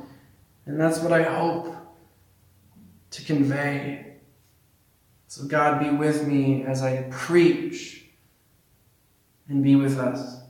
And 0.66 0.80
that's 0.80 1.00
what 1.00 1.14
I 1.14 1.24
hope 1.24 1.76
to 3.12 3.24
convey. 3.24 4.16
So, 5.28 5.46
God, 5.46 5.80
be 5.80 5.90
with 5.90 6.28
me 6.28 6.64
as 6.64 6.84
I 6.84 7.04
preach 7.10 8.06
and 9.50 9.64
be 9.64 9.76
with 9.76 9.98
us 9.98 10.42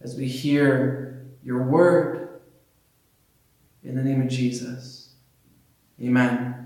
as 0.00 0.16
we 0.16 0.26
hear 0.26 1.26
your 1.42 1.62
word 1.62 2.40
in 3.82 3.94
the 3.94 4.02
name 4.02 4.22
of 4.22 4.28
Jesus. 4.28 5.14
Amen. 6.02 6.65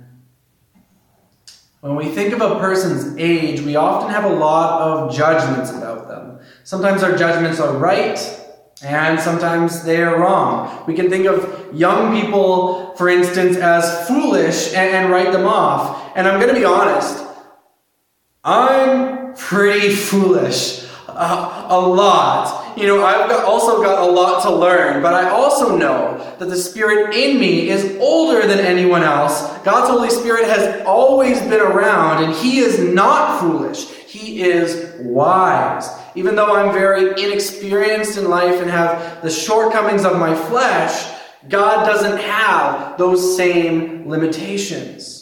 When 1.80 1.96
we 1.96 2.10
think 2.10 2.34
of 2.34 2.42
a 2.42 2.58
person's 2.58 3.16
age, 3.16 3.62
we 3.62 3.76
often 3.76 4.10
have 4.10 4.24
a 4.24 4.34
lot 4.34 4.82
of 4.82 5.16
judgments 5.16 5.70
about 5.70 6.08
them. 6.08 6.38
Sometimes 6.62 7.02
our 7.02 7.16
judgments 7.16 7.58
are 7.58 7.74
right, 7.74 8.18
and 8.84 9.18
sometimes 9.18 9.82
they 9.82 10.02
are 10.02 10.20
wrong. 10.20 10.84
We 10.86 10.94
can 10.94 11.08
think 11.08 11.24
of 11.24 11.74
young 11.74 12.20
people, 12.20 12.94
for 12.96 13.08
instance, 13.08 13.56
as 13.56 14.06
foolish 14.06 14.74
and, 14.74 15.10
write 15.10 15.32
them 15.32 15.46
off. 15.46 16.12
And 16.14 16.28
I'm 16.28 16.38
going 16.38 16.52
to 16.52 16.60
be 16.60 16.66
honest, 16.66 17.24
I'm 18.44 19.34
pretty 19.34 19.88
foolish. 19.88 20.84
Uh, 21.20 21.66
a 21.68 21.78
lot 21.78 22.60
you 22.76 22.86
know, 22.86 23.04
I've 23.04 23.28
got, 23.28 23.44
also 23.44 23.82
got 23.82 24.08
a 24.08 24.10
lot 24.10 24.42
to 24.44 24.50
learn, 24.50 25.02
but 25.02 25.12
I 25.12 25.28
also 25.28 25.76
know 25.76 26.16
that 26.38 26.48
the 26.48 26.56
Spirit 26.56 27.14
in 27.14 27.38
me 27.38 27.68
is 27.68 27.96
older 28.00 28.46
than 28.46 28.58
anyone 28.58 29.02
else. 29.02 29.42
God's 29.58 29.90
Holy 29.90 30.08
Spirit 30.08 30.46
has 30.46 30.84
always 30.86 31.40
been 31.42 31.60
around, 31.60 32.24
and 32.24 32.34
He 32.34 32.60
is 32.60 32.78
not 32.78 33.40
foolish. 33.40 33.90
He 34.06 34.42
is 34.42 34.94
wise. 35.00 35.90
Even 36.14 36.36
though 36.36 36.56
I'm 36.56 36.72
very 36.72 37.10
inexperienced 37.22 38.16
in 38.16 38.28
life 38.28 38.60
and 38.60 38.70
have 38.70 39.22
the 39.22 39.30
shortcomings 39.30 40.04
of 40.04 40.18
my 40.18 40.34
flesh, 40.34 41.18
God 41.48 41.86
doesn't 41.86 42.18
have 42.18 42.98
those 42.98 43.36
same 43.36 44.08
limitations. 44.08 45.19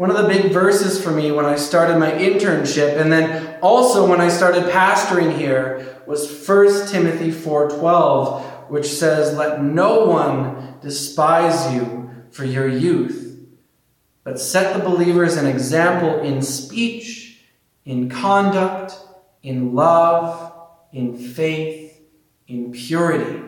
One 0.00 0.10
of 0.10 0.16
the 0.16 0.28
big 0.28 0.50
verses 0.50 0.98
for 0.98 1.10
me 1.10 1.30
when 1.30 1.44
I 1.44 1.56
started 1.56 1.98
my 1.98 2.10
internship 2.10 2.98
and 2.98 3.12
then 3.12 3.58
also 3.60 4.08
when 4.08 4.18
I 4.18 4.28
started 4.28 4.64
pastoring 4.70 5.36
here 5.36 6.00
was 6.06 6.26
1 6.26 6.88
Timothy 6.88 7.30
4:12, 7.30 8.42
which 8.70 8.86
says, 8.90 9.36
"Let 9.36 9.62
no 9.62 10.06
one 10.06 10.76
despise 10.80 11.74
you 11.74 12.08
for 12.30 12.46
your 12.46 12.66
youth, 12.66 13.40
but 14.24 14.40
set 14.40 14.72
the 14.72 14.82
believers 14.82 15.36
an 15.36 15.44
example 15.44 16.20
in 16.20 16.40
speech, 16.40 17.38
in 17.84 18.08
conduct, 18.08 18.98
in 19.42 19.74
love, 19.74 20.50
in 20.94 21.14
faith, 21.14 22.00
in 22.48 22.72
purity. 22.72 23.42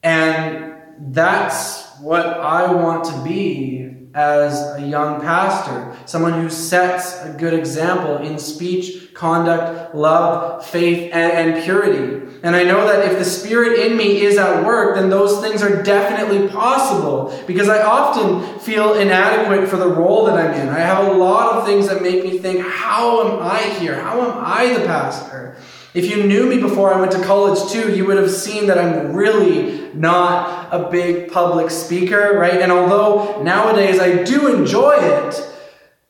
And 0.00 0.74
that's 1.00 1.88
what 1.98 2.24
I 2.24 2.72
want 2.72 3.02
to 3.06 3.18
be 3.24 3.81
as 4.14 4.76
a 4.76 4.86
young 4.86 5.20
pastor, 5.20 5.96
someone 6.04 6.34
who 6.34 6.50
sets 6.50 7.22
a 7.24 7.32
good 7.32 7.54
example 7.54 8.18
in 8.18 8.38
speech, 8.38 9.14
conduct, 9.14 9.94
love, 9.94 10.66
faith, 10.66 11.10
and, 11.12 11.54
and, 11.54 11.64
purity. 11.64 12.38
And 12.42 12.54
I 12.56 12.64
know 12.64 12.86
that 12.86 13.10
if 13.10 13.18
the 13.18 13.24
Spirit 13.24 13.78
in 13.78 13.96
me 13.96 14.22
is 14.22 14.36
at 14.36 14.64
work, 14.64 14.96
then 14.96 15.08
those 15.08 15.40
things 15.40 15.62
are 15.62 15.82
definitely 15.82 16.48
possible 16.48 17.38
because 17.46 17.68
I 17.68 17.82
often 17.82 18.58
feel 18.58 18.94
inadequate 18.94 19.68
for 19.68 19.76
the 19.76 19.88
role 19.88 20.26
that 20.26 20.36
I'm 20.36 20.60
in. 20.60 20.68
I 20.68 20.80
have 20.80 21.06
a 21.06 21.12
lot 21.12 21.54
of 21.54 21.66
things 21.66 21.88
that 21.88 22.02
make 22.02 22.24
me 22.24 22.38
think, 22.38 22.66
how 22.66 23.26
am 23.26 23.42
I 23.42 23.60
here? 23.78 24.00
How 24.00 24.20
am 24.20 24.44
I 24.44 24.74
the 24.78 24.84
pastor? 24.84 25.56
If 25.94 26.10
you 26.10 26.24
knew 26.24 26.46
me 26.46 26.58
before 26.58 26.92
I 26.92 26.98
went 26.98 27.12
to 27.12 27.22
college 27.22 27.70
too, 27.70 27.94
you 27.94 28.06
would 28.06 28.16
have 28.16 28.30
seen 28.30 28.66
that 28.68 28.78
I'm 28.78 29.12
really 29.12 29.92
not 29.92 30.68
a 30.72 30.90
big 30.90 31.30
public 31.30 31.70
speaker, 31.70 32.32
right? 32.38 32.62
And 32.62 32.72
although 32.72 33.42
nowadays 33.42 34.00
I 34.00 34.22
do 34.22 34.54
enjoy 34.54 34.96
it, 34.98 35.48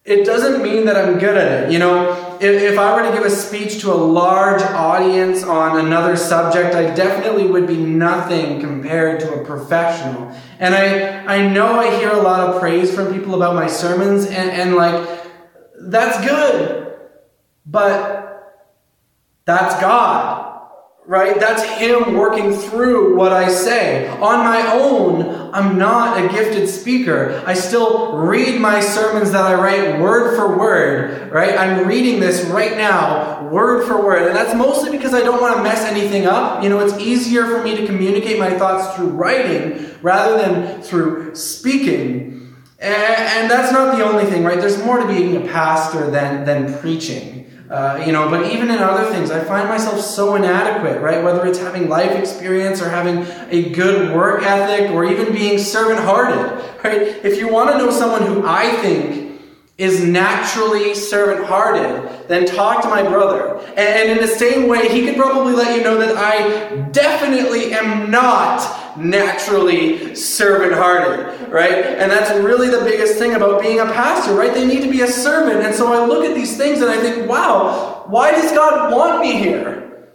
it 0.04 0.24
doesn't 0.24 0.62
mean 0.62 0.84
that 0.86 0.96
I'm 0.96 1.18
good 1.18 1.36
at 1.36 1.64
it. 1.64 1.72
You 1.72 1.78
know, 1.78 2.36
if, 2.40 2.62
if 2.62 2.78
I 2.78 2.94
were 2.94 3.08
to 3.08 3.16
give 3.16 3.24
a 3.24 3.30
speech 3.30 3.80
to 3.82 3.92
a 3.92 3.94
large 3.94 4.62
audience 4.62 5.44
on 5.44 5.84
another 5.84 6.16
subject, 6.16 6.74
I 6.74 6.92
definitely 6.94 7.46
would 7.46 7.66
be 7.66 7.76
nothing 7.76 8.60
compared 8.60 9.20
to 9.20 9.34
a 9.34 9.44
professional. 9.44 10.32
And 10.58 10.74
I, 10.74 11.24
I 11.26 11.48
know 11.48 11.78
I 11.78 11.96
hear 11.98 12.10
a 12.10 12.22
lot 12.22 12.40
of 12.40 12.60
praise 12.60 12.92
from 12.92 13.12
people 13.12 13.34
about 13.34 13.54
my 13.54 13.68
sermons, 13.68 14.26
and, 14.26 14.50
and 14.50 14.74
like, 14.74 15.08
that's 15.78 16.24
good. 16.26 16.98
But 17.64 18.31
that's 19.44 19.80
God, 19.80 20.68
right? 21.04 21.38
That's 21.40 21.64
Him 21.78 22.14
working 22.14 22.52
through 22.52 23.16
what 23.16 23.32
I 23.32 23.48
say. 23.48 24.08
On 24.08 24.38
my 24.38 24.72
own, 24.72 25.50
I'm 25.52 25.76
not 25.76 26.22
a 26.22 26.28
gifted 26.28 26.68
speaker. 26.68 27.42
I 27.44 27.54
still 27.54 28.16
read 28.16 28.60
my 28.60 28.80
sermons 28.80 29.32
that 29.32 29.44
I 29.44 29.54
write 29.54 30.00
word 30.00 30.36
for 30.36 30.56
word, 30.56 31.32
right? 31.32 31.58
I'm 31.58 31.88
reading 31.88 32.20
this 32.20 32.44
right 32.46 32.76
now, 32.76 33.48
word 33.48 33.86
for 33.86 34.00
word. 34.00 34.28
And 34.28 34.36
that's 34.36 34.54
mostly 34.54 34.90
because 34.90 35.12
I 35.12 35.20
don't 35.20 35.40
want 35.40 35.56
to 35.56 35.62
mess 35.62 35.84
anything 35.84 36.26
up. 36.26 36.62
You 36.62 36.68
know, 36.68 36.78
it's 36.78 36.96
easier 36.98 37.46
for 37.46 37.62
me 37.62 37.76
to 37.76 37.86
communicate 37.86 38.38
my 38.38 38.56
thoughts 38.56 38.96
through 38.96 39.08
writing 39.08 39.92
rather 40.02 40.38
than 40.38 40.82
through 40.82 41.34
speaking. 41.34 42.54
And, 42.78 43.50
that's 43.50 43.72
not 43.72 43.96
the 43.96 44.04
only 44.04 44.24
thing, 44.24 44.44
right? 44.44 44.58
There's 44.58 44.82
more 44.82 44.98
to 44.98 45.06
being 45.06 45.36
a 45.36 45.40
pastor 45.40 46.10
than, 46.10 46.44
than 46.44 46.78
preaching. 46.80 47.41
Uh, 47.72 48.02
you 48.04 48.12
know, 48.12 48.28
but 48.28 48.52
even 48.52 48.70
in 48.70 48.78
other 48.80 49.10
things, 49.10 49.30
I 49.30 49.42
find 49.42 49.66
myself 49.66 49.98
so 50.02 50.34
inadequate, 50.34 51.00
right? 51.00 51.24
Whether 51.24 51.46
it's 51.46 51.58
having 51.58 51.88
life 51.88 52.10
experience 52.10 52.82
or 52.82 52.90
having 52.90 53.24
a 53.48 53.70
good 53.70 54.14
work 54.14 54.42
ethic 54.42 54.90
or 54.90 55.06
even 55.06 55.32
being 55.32 55.58
servant 55.58 56.00
hearted, 56.00 56.62
right? 56.84 57.00
If 57.00 57.38
you 57.38 57.48
want 57.48 57.70
to 57.70 57.78
know 57.78 57.90
someone 57.90 58.26
who 58.26 58.46
I 58.46 58.70
think 58.82 59.21
is 59.78 60.04
naturally 60.04 60.94
servant 60.94 61.46
hearted, 61.46 62.28
then 62.28 62.44
talk 62.46 62.82
to 62.82 62.88
my 62.88 63.02
brother. 63.02 63.58
And 63.76 64.10
in 64.10 64.18
the 64.18 64.26
same 64.26 64.68
way, 64.68 64.88
he 64.88 65.06
could 65.06 65.16
probably 65.16 65.54
let 65.54 65.76
you 65.76 65.82
know 65.82 65.98
that 65.98 66.16
I 66.16 66.88
definitely 66.90 67.72
am 67.72 68.10
not 68.10 68.98
naturally 68.98 70.14
servant 70.14 70.74
hearted, 70.74 71.50
right? 71.50 71.72
And 71.72 72.10
that's 72.10 72.30
really 72.44 72.68
the 72.68 72.84
biggest 72.84 73.16
thing 73.16 73.34
about 73.34 73.62
being 73.62 73.80
a 73.80 73.86
pastor, 73.86 74.34
right? 74.34 74.52
They 74.52 74.66
need 74.66 74.82
to 74.82 74.90
be 74.90 75.00
a 75.00 75.08
servant. 75.08 75.64
And 75.64 75.74
so 75.74 75.92
I 75.92 76.06
look 76.06 76.24
at 76.24 76.34
these 76.34 76.56
things 76.56 76.80
and 76.82 76.90
I 76.90 76.98
think, 76.98 77.28
wow, 77.28 78.04
why 78.06 78.30
does 78.32 78.52
God 78.52 78.92
want 78.92 79.22
me 79.22 79.36
here? 79.36 80.10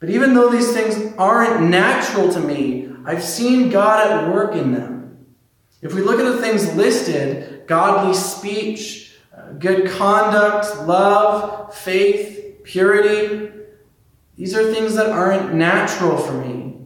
But 0.00 0.10
even 0.10 0.34
though 0.34 0.48
these 0.48 0.72
things 0.72 1.14
aren't 1.18 1.68
natural 1.68 2.32
to 2.32 2.40
me, 2.40 2.90
I've 3.04 3.22
seen 3.22 3.68
God 3.68 4.10
at 4.10 4.32
work 4.32 4.54
in 4.54 4.72
them. 4.72 4.91
If 5.82 5.94
we 5.94 6.00
look 6.00 6.20
at 6.20 6.24
the 6.24 6.40
things 6.40 6.72
listed, 6.74 7.66
godly 7.66 8.14
speech, 8.14 9.14
uh, 9.36 9.52
good 9.52 9.90
conduct, 9.90 10.86
love, 10.86 11.74
faith, 11.74 12.62
purity, 12.62 13.50
these 14.36 14.54
are 14.54 14.72
things 14.72 14.94
that 14.94 15.10
aren't 15.10 15.54
natural 15.54 16.16
for 16.16 16.32
me. 16.32 16.78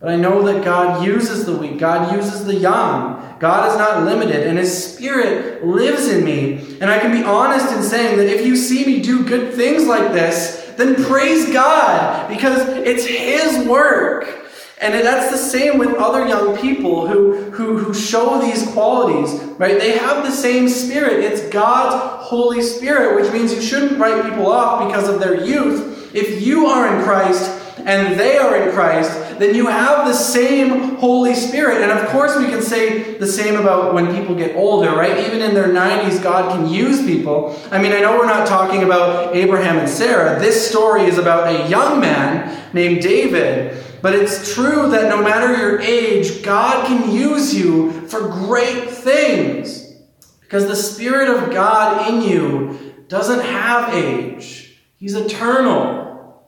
But 0.00 0.10
I 0.10 0.16
know 0.16 0.42
that 0.42 0.64
God 0.64 1.04
uses 1.06 1.46
the 1.46 1.56
weak, 1.56 1.78
God 1.78 2.12
uses 2.16 2.44
the 2.44 2.56
young. 2.56 3.22
God 3.38 3.70
is 3.72 3.76
not 3.76 4.04
limited, 4.04 4.46
and 4.46 4.56
His 4.56 4.94
Spirit 4.94 5.64
lives 5.64 6.08
in 6.08 6.24
me. 6.24 6.78
And 6.80 6.84
I 6.84 7.00
can 7.00 7.10
be 7.10 7.24
honest 7.24 7.72
in 7.74 7.82
saying 7.82 8.16
that 8.18 8.28
if 8.28 8.46
you 8.46 8.56
see 8.56 8.84
me 8.84 9.02
do 9.02 9.24
good 9.24 9.52
things 9.54 9.84
like 9.84 10.12
this, 10.12 10.72
then 10.76 10.94
praise 11.04 11.52
God, 11.52 12.28
because 12.28 12.68
it's 12.78 13.04
His 13.04 13.66
work. 13.66 14.41
And 14.82 14.94
that's 14.94 15.30
the 15.30 15.38
same 15.38 15.78
with 15.78 15.94
other 15.94 16.26
young 16.26 16.56
people 16.58 17.06
who, 17.06 17.50
who, 17.52 17.78
who 17.78 17.94
show 17.94 18.40
these 18.40 18.66
qualities, 18.72 19.40
right? 19.56 19.78
They 19.78 19.96
have 19.96 20.24
the 20.24 20.32
same 20.32 20.68
spirit. 20.68 21.20
It's 21.20 21.48
God's 21.50 22.26
Holy 22.26 22.62
Spirit, 22.62 23.22
which 23.22 23.32
means 23.32 23.54
you 23.54 23.62
shouldn't 23.62 24.00
write 24.00 24.28
people 24.28 24.50
off 24.50 24.86
because 24.86 25.08
of 25.08 25.20
their 25.20 25.44
youth. 25.44 26.12
If 26.14 26.42
you 26.42 26.66
are 26.66 26.96
in 26.96 27.04
Christ, 27.04 27.60
and 27.84 28.18
they 28.18 28.38
are 28.38 28.56
in 28.56 28.72
Christ, 28.72 29.10
then 29.38 29.54
you 29.54 29.66
have 29.66 30.06
the 30.06 30.14
same 30.14 30.96
Holy 30.96 31.34
Spirit. 31.34 31.82
And 31.82 31.90
of 31.90 32.08
course, 32.08 32.36
we 32.36 32.46
can 32.46 32.62
say 32.62 33.18
the 33.18 33.26
same 33.26 33.56
about 33.56 33.94
when 33.94 34.14
people 34.14 34.34
get 34.36 34.54
older, 34.56 34.90
right? 34.90 35.26
Even 35.26 35.42
in 35.42 35.54
their 35.54 35.68
90s, 35.68 36.22
God 36.22 36.52
can 36.52 36.72
use 36.72 37.04
people. 37.04 37.58
I 37.70 37.82
mean, 37.82 37.92
I 37.92 38.00
know 38.00 38.16
we're 38.18 38.26
not 38.26 38.46
talking 38.46 38.82
about 38.84 39.34
Abraham 39.34 39.78
and 39.78 39.88
Sarah. 39.88 40.38
This 40.38 40.68
story 40.68 41.04
is 41.04 41.18
about 41.18 41.48
a 41.48 41.68
young 41.68 42.00
man 42.00 42.72
named 42.72 43.02
David. 43.02 43.82
But 44.02 44.16
it's 44.16 44.52
true 44.52 44.90
that 44.90 45.08
no 45.08 45.22
matter 45.22 45.56
your 45.56 45.80
age, 45.80 46.42
God 46.42 46.86
can 46.88 47.12
use 47.12 47.54
you 47.54 48.08
for 48.08 48.28
great 48.28 48.90
things. 48.90 49.94
Because 50.40 50.66
the 50.66 50.76
Spirit 50.76 51.30
of 51.30 51.52
God 51.52 52.10
in 52.10 52.20
you 52.20 52.94
doesn't 53.08 53.40
have 53.40 53.94
age, 53.94 54.76
He's 54.96 55.14
eternal. 55.14 56.44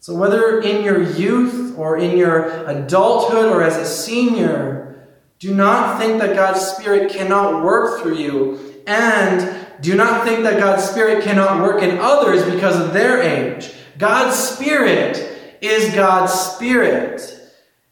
So, 0.00 0.14
whether 0.14 0.60
in 0.60 0.84
your 0.84 1.02
youth 1.02 1.76
or 1.76 1.98
in 1.98 2.16
your 2.16 2.46
adulthood 2.66 3.52
or 3.52 3.62
as 3.62 3.76
a 3.76 3.84
senior, 3.84 5.08
do 5.40 5.52
not 5.52 5.98
think 5.98 6.20
that 6.20 6.36
God's 6.36 6.64
Spirit 6.64 7.12
cannot 7.12 7.64
work 7.64 8.00
through 8.00 8.16
you. 8.16 8.82
And 8.86 9.66
do 9.80 9.96
not 9.96 10.24
think 10.24 10.44
that 10.44 10.60
God's 10.60 10.88
Spirit 10.88 11.24
cannot 11.24 11.60
work 11.60 11.82
in 11.82 11.98
others 11.98 12.44
because 12.44 12.80
of 12.80 12.92
their 12.92 13.20
age. 13.20 13.72
God's 13.98 14.36
Spirit 14.38 15.35
is 15.60 15.94
God's 15.94 16.32
Spirit. 16.32 17.40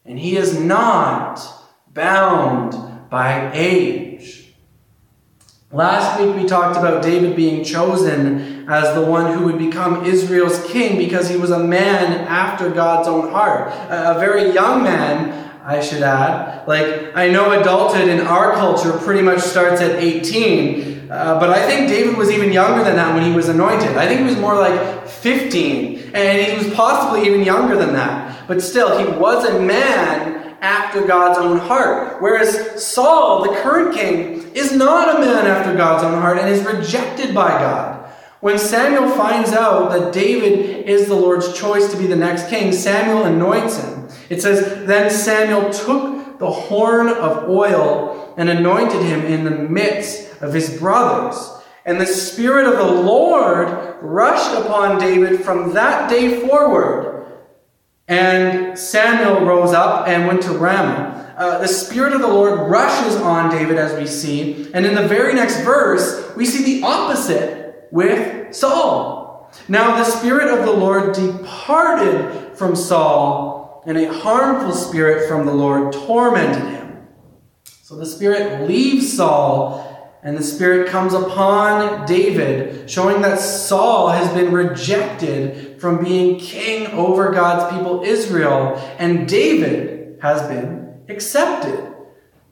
And 0.05 0.19
He 0.19 0.37
is 0.37 0.59
not 0.59 1.41
bound 1.93 3.11
by 3.11 3.51
age. 3.55 4.45
Last 5.75 6.21
week 6.21 6.37
we 6.37 6.47
talked 6.47 6.77
about 6.77 7.03
David 7.03 7.35
being 7.35 7.65
chosen 7.65 8.69
as 8.69 8.95
the 8.95 9.05
one 9.05 9.37
who 9.37 9.45
would 9.47 9.59
become 9.59 10.05
Israel's 10.05 10.65
king 10.67 10.97
because 10.97 11.29
he 11.29 11.37
was 11.37 11.51
a 11.51 11.59
man 11.59 12.13
after 12.29 12.71
God's 12.71 13.09
own 13.09 13.31
heart. 13.31 13.73
A, 13.91 14.17
very 14.21 14.53
young 14.53 14.85
man, 14.85 15.51
I 15.65 15.81
should 15.81 16.03
add. 16.03 16.69
Like, 16.69 17.17
I 17.17 17.29
know 17.29 17.61
adulthood 17.61 18.07
in 18.07 18.21
our 18.21 18.53
culture 18.53 18.93
pretty 18.99 19.23
much 19.23 19.41
starts 19.41 19.81
at 19.81 20.01
18, 20.01 20.94
uh, 21.15 21.39
but 21.39 21.51
I 21.51 21.65
think 21.67 21.89
David 21.89 22.17
was 22.17 22.31
even 22.31 22.53
younger 22.53 22.83
than 22.83 22.97
that 22.97 23.15
when 23.15 23.25
he 23.25 23.35
was 23.35 23.49
anointed. 23.49 23.97
I 23.97 24.09
think 24.09 24.21
he 24.21 24.27
was 24.27 24.37
more 24.37 24.57
like 24.57 25.07
15, 25.07 26.11
and 26.13 26.53
he 26.53 26.59
was 26.59 26.75
possibly 26.75 27.27
even 27.27 27.45
younger 27.45 27.77
than 27.77 27.93
that. 27.93 28.49
But 28.49 28.61
still, 28.61 28.99
he 28.99 29.05
was 29.17 29.45
a 29.45 29.61
man 29.61 30.57
after 30.61 31.07
God's 31.07 31.39
own 31.39 31.59
heart. 31.59 32.21
Whereas 32.21 32.85
Saul, 32.85 33.45
the 33.45 33.61
current 33.61 33.95
king, 33.95 34.51
is 34.55 34.73
not 34.73 35.17
a 35.17 35.21
man 35.21 35.47
after 35.47 35.77
God's 35.77 36.03
own 36.03 36.21
heart 36.21 36.39
and 36.39 36.49
is 36.49 36.65
rejected 36.65 37.33
by 37.33 37.49
God. 37.49 38.11
When 38.41 38.59
Samuel 38.59 39.11
finds 39.11 39.53
out 39.53 39.91
that 39.93 40.13
David 40.13 40.87
is 40.89 41.07
the 41.07 41.15
Lord's 41.15 41.59
choice 41.59 41.91
to 41.93 41.97
be 41.97 42.07
the 42.07 42.17
next 42.17 42.49
king, 42.49 42.73
Samuel 42.73 43.25
anoints 43.25 43.79
him. 43.79 44.09
It 44.29 44.43
says, 44.43 44.87
Then 44.87 45.11
Samuel 45.11 45.73
took 45.73 46.39
the 46.39 46.51
horn 46.51 47.09
of 47.09 47.49
oil 47.49 48.35
and 48.37 48.49
anointed 48.49 49.01
him 49.01 49.21
in 49.25 49.45
the 49.45 49.51
midst 49.51 50.34
of 50.45 50.55
his 50.55 50.79
brothers. 50.79 51.51
And 51.87 52.01
the 52.01 52.07
Spirit 52.07 52.67
of 52.67 52.79
the 52.79 53.03
Lord 53.03 53.97
rushed 54.01 54.55
upon 54.55 54.99
David 54.99 55.45
from 55.45 55.75
that 55.75 56.09
day 56.09 56.47
forward. 56.47 57.27
And 58.09 58.79
Samuel 58.79 59.47
rose 59.47 59.73
up 59.73 60.09
and 60.09 60.27
went 60.27 60.43
to 60.43 60.53
Ramah. 60.53 61.35
Uh, 61.37 61.59
the 61.59 61.69
Spirit 61.69 62.13
of 62.13 62.21
the 62.21 62.29
Lord 62.29 62.71
rushes 62.71 63.17
on 63.17 63.51
David, 63.51 63.77
as 63.77 63.99
we 63.99 64.07
see. 64.07 64.71
And 64.73 64.87
in 64.87 64.95
the 64.95 65.09
very 65.09 65.35
next 65.35 65.61
verse, 65.63 66.33
we 66.37 66.47
see 66.47 66.81
the 66.81 66.87
opposite 66.87 67.89
with 67.91 68.55
Saul. 68.55 69.51
Now 69.69 69.97
the 69.97 70.05
Spirit 70.05 70.49
of 70.49 70.65
the 70.65 70.73
Lord 70.73 71.15
departed 71.15 72.57
from 72.57 72.77
Saul, 72.77 73.83
and 73.87 73.99
a 73.99 74.13
harmful 74.13 74.73
spirit 74.73 75.29
from 75.29 75.45
the 75.45 75.53
Lord 75.53 75.93
tormented 75.93 76.63
him. 76.73 77.07
So 77.65 77.97
the 77.97 78.07
Spirit 78.07 78.67
leaves 78.67 79.13
Saul, 79.15 79.94
and 80.25 80.39
the 80.39 80.43
Spirit 80.43 80.89
comes 80.89 81.13
upon 81.13 82.07
David, 82.07 82.91
showing 82.91 83.21
that 83.21 83.39
Saul 83.39 84.09
has 84.09 84.33
been 84.33 84.53
rejected 84.53 85.79
from 85.79 86.03
being 86.03 86.41
king 86.41 86.87
over 86.89 87.31
God's 87.31 87.77
people 87.77 88.03
Israel, 88.03 88.77
and 88.99 89.29
David 89.29 90.19
has 90.23 90.41
been 90.49 91.03
accepted. 91.11 91.95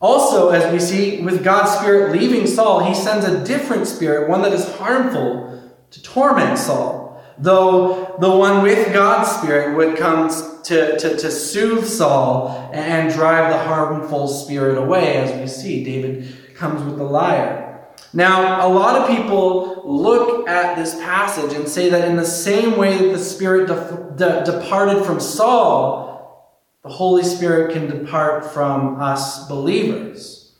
Also, 0.02 0.50
as 0.50 0.70
we 0.70 0.78
see 0.78 1.22
with 1.22 1.42
God's 1.42 1.70
Spirit 1.78 2.12
leaving 2.12 2.46
Saul, 2.46 2.84
he 2.84 2.94
sends 2.94 3.24
a 3.24 3.42
different 3.42 3.86
spirit, 3.86 4.28
one 4.28 4.42
that 4.42 4.52
is 4.52 4.68
harmful, 4.76 5.72
to 5.92 6.02
torment 6.02 6.58
Saul. 6.58 7.24
Though 7.38 8.16
the 8.20 8.30
one 8.30 8.62
with 8.62 8.92
God's 8.92 9.30
Spirit 9.30 9.76
would 9.76 9.96
come 9.96 10.28
to, 10.64 10.98
to, 10.98 11.16
to 11.16 11.30
soothe 11.30 11.86
Saul 11.86 12.70
and 12.74 13.12
drive 13.12 13.50
the 13.50 13.58
harmful 13.58 14.28
spirit 14.28 14.76
away, 14.76 15.16
as 15.16 15.40
we 15.40 15.46
see. 15.46 15.82
David 15.82 16.41
comes 16.62 16.84
with 16.84 16.96
the 16.96 17.04
lyre. 17.04 17.88
Now, 18.12 18.64
a 18.64 18.70
lot 18.70 18.96
of 18.96 19.08
people 19.16 19.82
look 19.84 20.48
at 20.48 20.76
this 20.76 20.94
passage 20.94 21.54
and 21.54 21.68
say 21.68 21.90
that 21.90 22.06
in 22.06 22.14
the 22.14 22.24
same 22.24 22.76
way 22.76 22.96
that 22.98 23.12
the 23.12 23.18
Spirit 23.18 23.66
de- 23.66 24.14
de- 24.16 24.44
departed 24.44 25.04
from 25.04 25.18
Saul, 25.18 26.62
the 26.84 26.88
Holy 26.88 27.24
Spirit 27.24 27.72
can 27.72 27.88
depart 27.88 28.44
from 28.52 29.00
us 29.00 29.48
believers. 29.48 30.54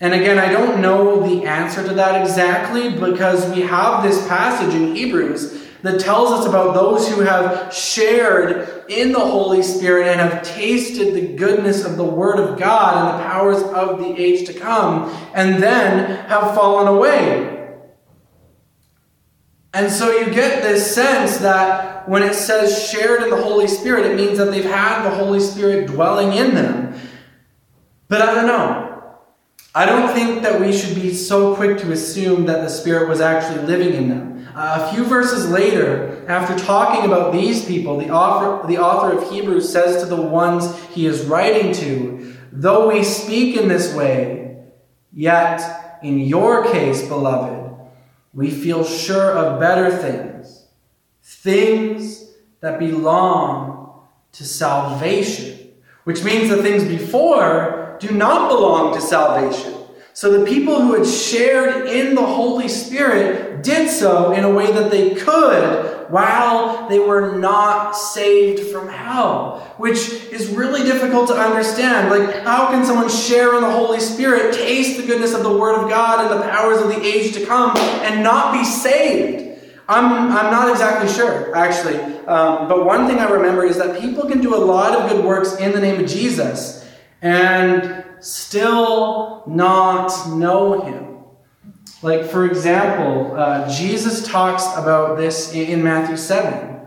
And 0.00 0.14
again, 0.14 0.38
I 0.38 0.50
don't 0.50 0.80
know 0.80 1.20
the 1.28 1.46
answer 1.46 1.86
to 1.86 1.94
that 1.94 2.22
exactly 2.22 2.88
because 2.88 3.54
we 3.54 3.62
have 3.62 4.02
this 4.02 4.26
passage 4.26 4.74
in 4.74 4.96
Hebrews 4.96 5.63
that 5.84 6.00
tells 6.00 6.32
us 6.32 6.46
about 6.46 6.72
those 6.72 7.06
who 7.06 7.20
have 7.20 7.72
shared 7.72 8.84
in 8.88 9.12
the 9.12 9.20
Holy 9.20 9.62
Spirit 9.62 10.06
and 10.06 10.18
have 10.18 10.42
tasted 10.42 11.12
the 11.12 11.36
goodness 11.36 11.84
of 11.84 11.98
the 11.98 12.04
Word 12.04 12.38
of 12.38 12.58
God 12.58 12.96
and 12.96 13.20
the 13.20 13.24
powers 13.28 13.62
of 13.62 13.98
the 13.98 14.18
age 14.18 14.46
to 14.46 14.54
come, 14.54 15.14
and 15.34 15.62
then 15.62 16.26
have 16.26 16.54
fallen 16.54 16.88
away. 16.88 17.76
And 19.74 19.92
so 19.92 20.10
you 20.10 20.32
get 20.32 20.62
this 20.62 20.94
sense 20.94 21.36
that 21.38 22.08
when 22.08 22.22
it 22.22 22.34
says 22.34 22.88
shared 22.88 23.22
in 23.22 23.28
the 23.28 23.42
Holy 23.42 23.68
Spirit, 23.68 24.06
it 24.06 24.16
means 24.16 24.38
that 24.38 24.50
they've 24.50 24.64
had 24.64 25.02
the 25.04 25.10
Holy 25.10 25.40
Spirit 25.40 25.88
dwelling 25.88 26.32
in 26.32 26.54
them. 26.54 26.98
But 28.08 28.22
I 28.22 28.34
don't 28.34 28.46
know. 28.46 29.02
I 29.74 29.84
don't 29.84 30.14
think 30.14 30.44
that 30.44 30.58
we 30.58 30.72
should 30.72 30.94
be 30.94 31.12
so 31.12 31.54
quick 31.54 31.76
to 31.80 31.92
assume 31.92 32.46
that 32.46 32.62
the 32.62 32.70
Spirit 32.70 33.06
was 33.06 33.20
actually 33.20 33.66
living 33.66 33.92
in 33.92 34.08
them. 34.08 34.33
A 34.56 34.92
few 34.92 35.04
verses 35.04 35.50
later, 35.50 36.24
after 36.28 36.56
talking 36.56 37.04
about 37.04 37.32
these 37.32 37.64
people, 37.64 37.98
the 37.98 38.10
author, 38.10 38.66
the 38.68 38.78
author 38.78 39.18
of 39.18 39.30
Hebrews 39.30 39.68
says 39.68 40.00
to 40.02 40.06
the 40.06 40.20
ones 40.20 40.80
he 40.86 41.06
is 41.06 41.24
writing 41.24 41.72
to, 41.74 42.36
Though 42.52 42.88
we 42.88 43.02
speak 43.02 43.56
in 43.56 43.66
this 43.66 43.92
way, 43.94 44.64
yet 45.12 45.98
in 46.04 46.20
your 46.20 46.70
case, 46.70 47.08
beloved, 47.08 47.74
we 48.32 48.50
feel 48.50 48.84
sure 48.84 49.32
of 49.32 49.58
better 49.58 49.90
things, 49.90 50.66
things 51.22 52.32
that 52.60 52.78
belong 52.78 54.04
to 54.32 54.44
salvation, 54.44 55.72
which 56.04 56.22
means 56.22 56.48
the 56.48 56.62
things 56.62 56.84
before 56.84 57.96
do 57.98 58.12
not 58.12 58.48
belong 58.48 58.94
to 58.94 59.00
salvation. 59.00 59.74
So 60.12 60.38
the 60.38 60.46
people 60.46 60.80
who 60.80 60.94
had 60.94 61.06
shared 61.06 61.88
in 61.88 62.14
the 62.14 62.24
Holy 62.24 62.68
Spirit 62.68 63.53
did 63.64 63.90
so 63.90 64.32
in 64.32 64.44
a 64.44 64.50
way 64.50 64.70
that 64.70 64.90
they 64.90 65.14
could 65.14 66.10
while 66.10 66.88
they 66.88 66.98
were 66.98 67.36
not 67.36 67.92
saved 67.96 68.70
from 68.70 68.88
hell, 68.88 69.58
which 69.78 70.12
is 70.30 70.50
really 70.50 70.84
difficult 70.84 71.28
to 71.28 71.34
understand. 71.34 72.10
Like, 72.10 72.44
how 72.44 72.68
can 72.68 72.84
someone 72.84 73.08
share 73.08 73.56
in 73.56 73.62
the 73.62 73.70
Holy 73.70 73.98
Spirit, 73.98 74.54
taste 74.54 75.00
the 75.00 75.06
goodness 75.06 75.34
of 75.34 75.42
the 75.42 75.56
Word 75.56 75.82
of 75.82 75.88
God 75.90 76.30
and 76.30 76.38
the 76.38 76.46
powers 76.48 76.80
of 76.80 76.88
the 76.88 77.02
age 77.02 77.34
to 77.34 77.46
come, 77.46 77.76
and 77.76 78.22
not 78.22 78.52
be 78.52 78.64
saved? 78.64 79.60
I'm, 79.88 80.30
I'm 80.30 80.50
not 80.50 80.70
exactly 80.70 81.12
sure, 81.12 81.54
actually. 81.54 81.98
Um, 82.26 82.68
but 82.68 82.86
one 82.86 83.06
thing 83.06 83.18
I 83.18 83.28
remember 83.28 83.64
is 83.64 83.76
that 83.78 84.00
people 84.00 84.28
can 84.28 84.40
do 84.40 84.54
a 84.54 84.62
lot 84.62 84.98
of 84.98 85.10
good 85.10 85.24
works 85.24 85.56
in 85.56 85.72
the 85.72 85.80
name 85.80 86.02
of 86.02 86.08
Jesus. 86.08 86.88
And 87.20 88.04
still 88.20 89.44
not 89.46 90.30
know 90.30 90.80
him. 90.80 91.13
Like, 92.04 92.26
for 92.26 92.44
example, 92.44 93.34
uh, 93.34 93.66
Jesus 93.74 94.28
talks 94.28 94.62
about 94.76 95.16
this 95.16 95.54
in 95.54 95.82
Matthew 95.82 96.18
7, 96.18 96.86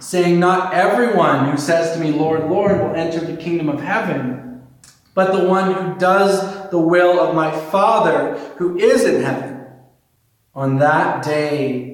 saying, 0.00 0.40
Not 0.40 0.72
everyone 0.72 1.50
who 1.50 1.58
says 1.58 1.94
to 1.94 2.02
me, 2.02 2.12
Lord, 2.12 2.48
Lord, 2.48 2.80
will 2.80 2.94
enter 2.94 3.20
the 3.20 3.36
kingdom 3.36 3.68
of 3.68 3.82
heaven, 3.82 4.66
but 5.12 5.38
the 5.38 5.46
one 5.46 5.74
who 5.74 5.98
does 5.98 6.70
the 6.70 6.78
will 6.78 7.20
of 7.20 7.34
my 7.34 7.50
Father 7.50 8.38
who 8.56 8.78
is 8.78 9.04
in 9.04 9.22
heaven. 9.22 9.66
On 10.54 10.78
that 10.78 11.22
day, 11.22 11.92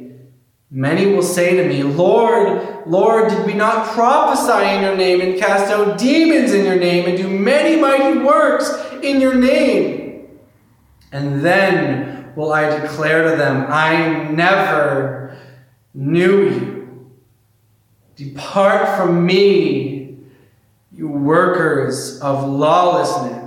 Many 0.74 1.12
will 1.12 1.22
say 1.22 1.54
to 1.56 1.68
me, 1.68 1.82
Lord, 1.82 2.86
Lord, 2.86 3.28
did 3.28 3.44
we 3.44 3.52
not 3.52 3.88
prophesy 3.88 4.74
in 4.74 4.80
your 4.80 4.96
name 4.96 5.20
and 5.20 5.38
cast 5.38 5.70
out 5.70 5.98
demons 5.98 6.54
in 6.54 6.64
your 6.64 6.78
name 6.78 7.06
and 7.06 7.18
do 7.18 7.28
many 7.28 7.78
mighty 7.78 8.20
works 8.20 8.72
in 9.02 9.20
your 9.20 9.34
name? 9.34 10.01
And 11.12 11.44
then 11.44 12.34
will 12.34 12.52
I 12.52 12.80
declare 12.80 13.30
to 13.30 13.36
them, 13.36 13.66
I 13.68 14.30
never 14.30 15.36
knew 15.94 16.48
you. 16.48 17.10
Depart 18.16 18.96
from 18.96 19.24
me, 19.24 20.16
you 20.92 21.08
workers 21.08 22.20
of 22.20 22.48
lawlessness. 22.48 23.42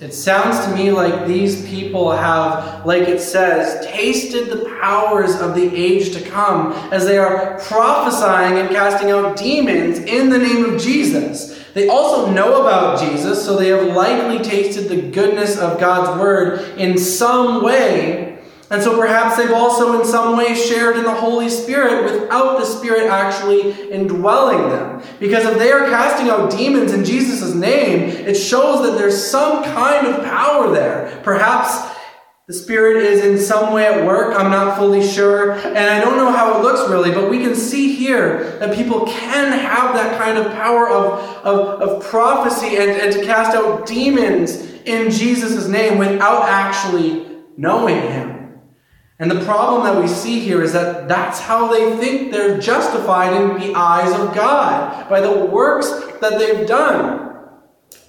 It 0.00 0.12
sounds 0.12 0.64
to 0.66 0.74
me 0.74 0.90
like 0.90 1.26
these 1.26 1.66
people 1.68 2.10
have, 2.10 2.84
like 2.84 3.08
it 3.08 3.20
says, 3.20 3.86
tasted 3.86 4.50
the 4.50 4.68
powers 4.80 5.36
of 5.36 5.54
the 5.54 5.74
age 5.74 6.12
to 6.14 6.20
come 6.28 6.72
as 6.92 7.06
they 7.06 7.16
are 7.16 7.58
prophesying 7.60 8.58
and 8.58 8.68
casting 8.70 9.10
out 9.12 9.36
demons 9.36 9.98
in 10.00 10.30
the 10.30 10.38
name 10.38 10.64
of 10.64 10.80
Jesus. 10.80 11.63
They 11.74 11.88
also 11.88 12.30
know 12.30 12.62
about 12.62 13.00
Jesus, 13.00 13.44
so 13.44 13.56
they 13.56 13.68
have 13.68 13.94
likely 13.94 14.38
tasted 14.38 14.88
the 14.88 15.10
goodness 15.10 15.58
of 15.58 15.78
God's 15.78 16.18
word 16.20 16.78
in 16.78 16.96
some 16.96 17.62
way 17.62 18.34
and 18.70 18.82
so 18.82 18.98
perhaps 18.98 19.36
they've 19.36 19.52
also 19.52 20.00
in 20.00 20.06
some 20.06 20.36
way 20.36 20.54
shared 20.54 20.96
in 20.96 21.04
the 21.04 21.14
Holy 21.14 21.48
Spirit 21.48 22.04
without 22.04 22.58
the 22.58 22.64
Spirit 22.64 23.10
actually 23.10 23.90
indwelling 23.90 24.70
them. 24.70 25.02
Because 25.20 25.44
if 25.44 25.58
they 25.58 25.70
are 25.70 25.88
casting 25.90 26.30
out 26.30 26.50
demons 26.50 26.92
in 26.92 27.04
Jesus' 27.04 27.54
name, 27.54 28.08
it 28.08 28.34
shows 28.34 28.82
that 28.84 28.98
there's 28.98 29.22
some 29.22 29.62
kind 29.62 30.06
of 30.06 30.24
power 30.24 30.72
there. 30.72 31.20
Perhaps 31.22 31.93
the 32.46 32.52
Spirit 32.52 33.02
is 33.02 33.24
in 33.24 33.38
some 33.38 33.72
way 33.72 33.86
at 33.86 34.04
work. 34.06 34.38
I'm 34.38 34.50
not 34.50 34.76
fully 34.76 35.06
sure. 35.06 35.52
And 35.52 35.78
I 35.78 35.98
don't 35.98 36.18
know 36.18 36.30
how 36.30 36.58
it 36.58 36.62
looks 36.62 36.90
really, 36.90 37.10
but 37.10 37.30
we 37.30 37.38
can 37.38 37.54
see 37.54 37.94
here 37.94 38.58
that 38.58 38.74
people 38.74 39.06
can 39.06 39.58
have 39.58 39.94
that 39.94 40.20
kind 40.20 40.36
of 40.36 40.52
power 40.52 40.90
of, 40.90 41.20
of, 41.42 41.80
of 41.80 42.04
prophecy 42.04 42.76
and, 42.76 42.90
and 42.90 43.12
to 43.14 43.24
cast 43.24 43.56
out 43.56 43.86
demons 43.86 44.60
in 44.84 45.10
Jesus' 45.10 45.68
name 45.68 45.96
without 45.96 46.46
actually 46.46 47.26
knowing 47.56 48.02
Him. 48.02 48.60
And 49.18 49.30
the 49.30 49.42
problem 49.44 49.84
that 49.84 49.98
we 49.98 50.06
see 50.06 50.40
here 50.40 50.62
is 50.62 50.74
that 50.74 51.08
that's 51.08 51.40
how 51.40 51.72
they 51.72 51.96
think 51.96 52.30
they're 52.30 52.58
justified 52.58 53.32
in 53.32 53.58
the 53.58 53.74
eyes 53.74 54.12
of 54.12 54.34
God, 54.34 55.08
by 55.08 55.22
the 55.22 55.46
works 55.46 55.88
that 56.20 56.38
they've 56.38 56.66
done. 56.66 57.23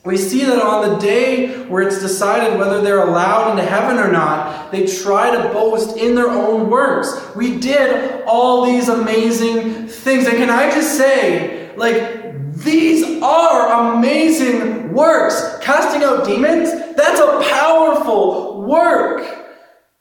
We 0.05 0.17
see 0.17 0.45
that 0.45 0.61
on 0.61 0.87
the 0.87 0.97
day 0.97 1.65
where 1.65 1.81
it's 1.81 1.99
decided 1.99 2.59
whether 2.59 2.79
they're 2.81 3.01
allowed 3.07 3.51
into 3.51 3.63
heaven 3.63 3.97
or 3.97 4.11
not, 4.11 4.71
they 4.71 4.85
try 4.85 5.35
to 5.35 5.49
boast 5.49 5.97
in 5.97 6.13
their 6.13 6.29
own 6.29 6.69
works. 6.69 7.35
We 7.35 7.57
did 7.57 8.23
all 8.27 8.65
these 8.65 8.87
amazing 8.87 9.87
things. 9.87 10.27
And 10.27 10.37
can 10.37 10.51
I 10.51 10.69
just 10.69 10.95
say, 10.95 11.75
like, 11.75 12.53
these 12.53 13.19
are 13.23 13.95
amazing 13.95 14.93
works. 14.93 15.57
Casting 15.61 16.03
out 16.03 16.23
demons, 16.23 16.69
that's 16.95 17.19
a 17.19 17.41
powerful 17.49 18.61
work. 18.61 19.34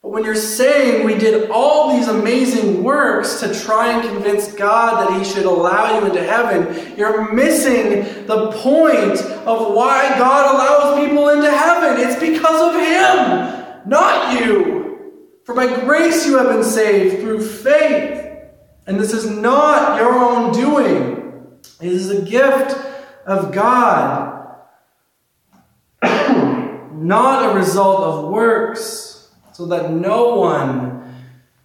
But 0.04 0.12
when 0.12 0.24
you're 0.24 0.34
saying 0.34 1.06
we 1.06 1.14
did 1.16 1.50
all 1.50 1.96
these 1.96 2.08
amazing 2.08 2.84
works 2.84 3.40
to 3.40 3.58
try 3.58 3.90
and 3.90 4.06
convince 4.06 4.52
God 4.52 5.00
that 5.00 5.18
He 5.18 5.24
should 5.24 5.46
allow 5.46 5.98
you 5.98 6.04
into 6.04 6.22
heaven, 6.22 6.94
you're 6.94 7.32
missing 7.32 8.26
the 8.26 8.52
point 8.52 9.18
of 9.46 9.72
why 9.72 10.10
God 10.18 10.54
allows 10.54 11.08
people 11.08 11.30
into 11.30 11.50
heaven. 11.50 12.06
It's 12.06 12.20
because 12.20 12.74
of 12.74 12.82
Him, 12.82 13.88
not 13.88 14.38
you. 14.38 15.10
For 15.44 15.54
by 15.54 15.74
grace 15.74 16.26
you 16.26 16.36
have 16.36 16.48
been 16.48 16.64
saved 16.64 17.22
through 17.22 17.42
faith. 17.42 18.26
And 18.86 19.00
this 19.00 19.14
is 19.14 19.24
not 19.26 19.98
your 19.98 20.12
own 20.12 20.52
doing, 20.52 21.56
it 21.80 21.90
is 21.90 22.10
a 22.10 22.20
gift 22.20 22.76
of 23.24 23.52
God, 23.52 24.58
not 26.02 27.50
a 27.50 27.54
result 27.54 28.00
of 28.02 28.30
works 28.30 29.13
so 29.54 29.66
that 29.66 29.92
no 29.92 30.34
one 30.34 31.14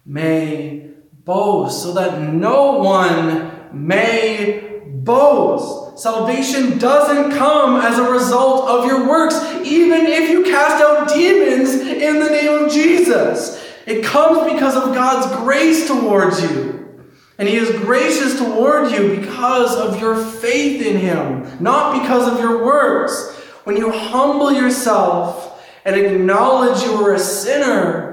may 0.06 0.90
boast, 1.24 1.82
so 1.82 1.92
that 1.94 2.20
no 2.20 2.78
one 2.78 3.50
may 3.72 4.80
boast. 4.86 5.98
Salvation 5.98 6.78
doesn't 6.78 7.32
come 7.32 7.80
as 7.80 7.98
a 7.98 8.08
result 8.10 8.68
of 8.68 8.86
your 8.86 9.08
works, 9.08 9.34
even 9.64 10.06
if 10.06 10.30
you 10.30 10.44
cast 10.44 10.82
out 10.82 11.08
demons 11.08 11.74
in 11.74 12.20
the 12.20 12.30
name 12.30 12.64
of 12.64 12.72
Jesus. 12.72 13.60
It 13.86 14.04
comes 14.04 14.52
because 14.52 14.76
of 14.76 14.94
God's 14.94 15.34
grace 15.42 15.88
towards 15.88 16.40
you. 16.42 17.04
And 17.38 17.48
he 17.48 17.56
is 17.56 17.70
gracious 17.80 18.38
toward 18.38 18.92
you 18.92 19.16
because 19.20 19.74
of 19.74 20.00
your 20.00 20.14
faith 20.24 20.86
in 20.86 20.96
him, 20.96 21.44
not 21.58 22.00
because 22.00 22.32
of 22.32 22.38
your 22.38 22.64
works. 22.64 23.34
When 23.64 23.76
you 23.76 23.90
humble 23.90 24.52
yourself 24.52 25.49
and 25.84 25.96
acknowledge 25.96 26.82
you 26.82 26.96
were 26.96 27.14
a 27.14 27.18
sinner 27.18 28.10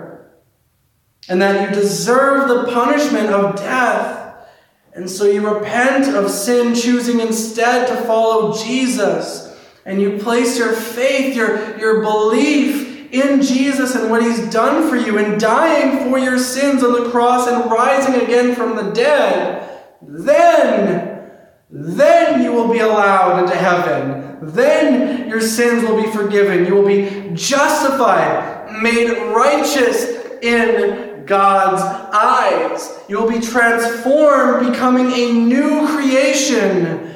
and 1.29 1.41
that 1.41 1.69
you 1.69 1.75
deserve 1.75 2.47
the 2.47 2.71
punishment 2.71 3.27
of 3.27 3.55
death, 3.55 4.47
and 4.93 5.09
so 5.09 5.25
you 5.25 5.47
repent 5.47 6.15
of 6.15 6.31
sin, 6.31 6.73
choosing 6.73 7.19
instead 7.19 7.87
to 7.87 7.95
follow 8.07 8.57
Jesus, 8.57 9.55
and 9.85 10.01
you 10.01 10.17
place 10.17 10.57
your 10.57 10.73
faith, 10.73 11.35
your, 11.35 11.77
your 11.77 12.01
belief 12.01 13.11
in 13.11 13.41
Jesus 13.41 13.95
and 13.95 14.09
what 14.09 14.21
he's 14.21 14.49
done 14.49 14.89
for 14.89 14.95
you 14.95 15.17
and 15.17 15.39
dying 15.39 16.09
for 16.09 16.17
your 16.17 16.37
sins 16.37 16.83
on 16.83 16.93
the 16.93 17.09
cross 17.09 17.47
and 17.47 17.69
rising 17.71 18.15
again 18.21 18.55
from 18.55 18.75
the 18.75 18.91
dead, 18.91 19.85
then, 20.01 21.31
then 21.69 22.43
you 22.43 22.51
will 22.51 22.71
be 22.71 22.79
allowed 22.79 23.43
into 23.43 23.55
heaven. 23.55 24.26
Then 24.41 25.27
your 25.29 25.41
sins 25.41 25.83
will 25.83 26.01
be 26.01 26.11
forgiven. 26.11 26.65
You 26.65 26.75
will 26.75 26.87
be 26.87 27.31
justified, 27.33 28.81
made 28.81 29.09
righteous 29.33 30.05
in 30.41 31.25
God's 31.25 31.81
eyes. 32.13 32.99
You 33.09 33.21
will 33.21 33.29
be 33.29 33.41
transformed, 33.41 34.71
becoming 34.71 35.11
a 35.11 35.33
new 35.33 35.87
creation. 35.87 37.13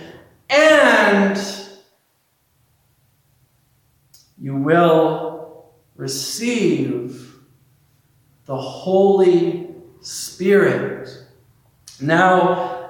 And 0.50 1.40
you 4.38 4.56
will 4.56 5.72
receive 5.96 7.36
the 8.46 8.58
Holy 8.58 9.70
Spirit. 10.02 11.10
Now, 12.02 12.81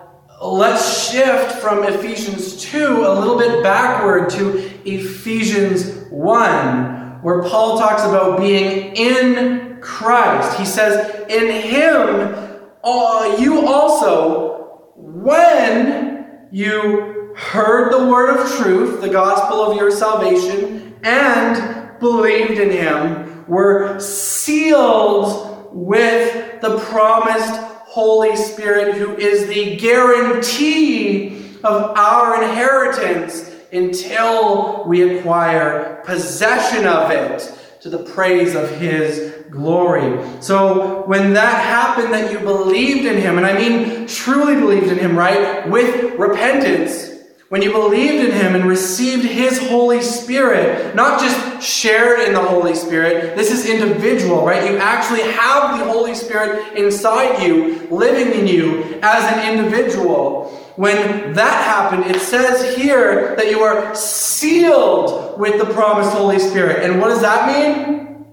let's 0.42 1.12
shift 1.12 1.54
from 1.60 1.84
Ephesians 1.84 2.62
2 2.64 3.06
a 3.06 3.14
little 3.14 3.38
bit 3.38 3.62
backward 3.64 4.30
to 4.32 4.58
Ephesians 4.86 6.08
1, 6.10 7.22
where 7.22 7.44
Paul 7.44 7.78
talks 7.78 8.04
about 8.04 8.40
being 8.40 8.96
in 8.96 9.80
Christ. 9.82 10.58
He 10.58 10.66
says, 10.66 11.26
In 11.30 11.52
Him, 11.52 12.60
uh, 12.84 13.38
you 13.40 13.68
also, 13.68 14.92
when 14.96 16.48
you 16.52 17.34
heard 17.36 17.94
the 17.94 18.08
word 18.08 18.38
of 18.38 18.52
truth, 18.58 19.02
the 19.02 19.10
gospel 19.10 19.64
of 19.64 19.78
your 19.78 19.92
salvation, 19.92 20.96
and 21.04 22.00
believed 22.00 22.60
in 22.60 22.72
him 22.72 23.46
were 23.48 24.00
sealed 24.00 25.70
with 25.72 26.62
the 26.62 26.78
promised 26.80 27.71
Holy 27.92 28.38
Spirit, 28.38 28.96
who 28.96 29.18
is 29.18 29.48
the 29.48 29.76
guarantee 29.76 31.58
of 31.62 31.98
our 31.98 32.42
inheritance 32.42 33.54
until 33.74 34.86
we 34.86 35.18
acquire 35.18 36.02
possession 36.06 36.88
of 36.88 37.12
it 37.12 37.54
to 37.82 37.90
the 37.90 37.98
praise 37.98 38.56
of 38.56 38.70
his 38.78 39.44
glory. 39.50 40.26
So 40.40 41.04
when 41.06 41.34
that 41.34 41.66
happened, 41.66 42.14
that 42.14 42.32
you 42.32 42.40
believed 42.40 43.06
in 43.06 43.18
him, 43.18 43.36
and 43.36 43.46
I 43.46 43.58
mean 43.58 44.08
truly 44.08 44.56
believed 44.56 44.88
in 44.88 44.98
him, 44.98 45.18
right? 45.18 45.68
With 45.70 46.14
repentance, 46.14 47.11
when 47.52 47.62
you 47.62 47.70
believed 47.74 48.24
in 48.24 48.32
him 48.32 48.56
and 48.56 48.64
received 48.64 49.26
his 49.26 49.60
Holy 49.68 50.02
Spirit, 50.02 50.96
not 50.96 51.20
just 51.20 51.62
shared 51.62 52.22
in 52.22 52.34
the 52.34 52.40
Holy 52.40 52.74
Spirit, 52.74 53.36
this 53.36 53.52
is 53.52 53.70
individual, 53.70 54.46
right? 54.46 54.72
You 54.72 54.78
actually 54.78 55.24
have 55.34 55.78
the 55.78 55.84
Holy 55.84 56.16
Spirit 56.16 56.78
inside 56.78 57.46
you, 57.46 57.90
living 57.92 58.40
in 58.40 58.48
you 58.48 58.98
as 59.04 59.34
an 59.34 59.54
individual. 59.54 60.46
When 60.78 61.34
that 61.34 61.66
happened, 61.66 62.16
it 62.16 62.22
says 62.22 62.74
here 62.78 63.36
that 63.36 63.50
you 63.50 63.60
are 63.60 63.94
sealed 63.96 65.38
with 65.38 65.60
the 65.60 65.74
promised 65.74 66.14
Holy 66.14 66.40
Spirit. 66.40 66.86
And 66.86 67.02
what 67.02 67.10
does 67.10 67.20
that 67.20 67.48
mean? 67.52 68.28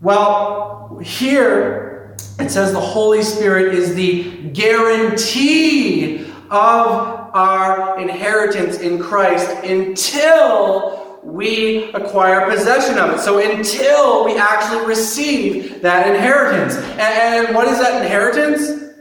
Well, 0.00 0.98
here 1.04 2.16
it 2.38 2.50
says 2.50 2.72
the 2.72 2.80
Holy 2.80 3.22
Spirit 3.22 3.74
is 3.74 3.94
the 3.94 4.48
guarantee 4.54 6.26
of 6.50 7.19
our 7.34 7.98
inheritance 7.98 8.78
in 8.78 8.98
Christ 8.98 9.48
until 9.64 11.00
we 11.22 11.92
acquire 11.92 12.50
possession 12.50 12.98
of 12.98 13.14
it. 13.14 13.20
So 13.20 13.38
until 13.38 14.24
we 14.24 14.36
actually 14.36 14.86
receive 14.86 15.82
that 15.82 16.14
inheritance. 16.14 16.76
And, 16.98 17.54
what 17.54 17.68
is 17.68 17.78
that 17.78 18.02
inheritance? 18.02 18.94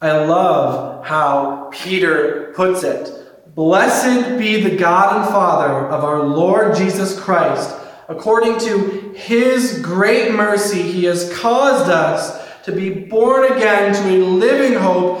I 0.00 0.12
love 0.24 1.04
how 1.04 1.70
Peter 1.72 2.52
puts 2.54 2.82
it. 2.82 3.10
Blessed 3.54 4.38
be 4.38 4.60
the 4.60 4.76
God 4.76 5.16
and 5.16 5.28
Father 5.30 5.88
of 5.88 6.04
our 6.04 6.22
Lord 6.22 6.76
Jesus 6.76 7.18
Christ. 7.18 7.74
According 8.08 8.58
to 8.60 9.12
his 9.16 9.80
great 9.82 10.32
mercy, 10.32 10.82
he 10.82 11.04
has 11.04 11.36
caused 11.36 11.90
us 11.90 12.46
to 12.64 12.72
be 12.72 12.90
born 12.90 13.52
again 13.52 13.94
to 13.94 14.08
a 14.08 14.18
living 14.24 14.78
hope 14.78 15.20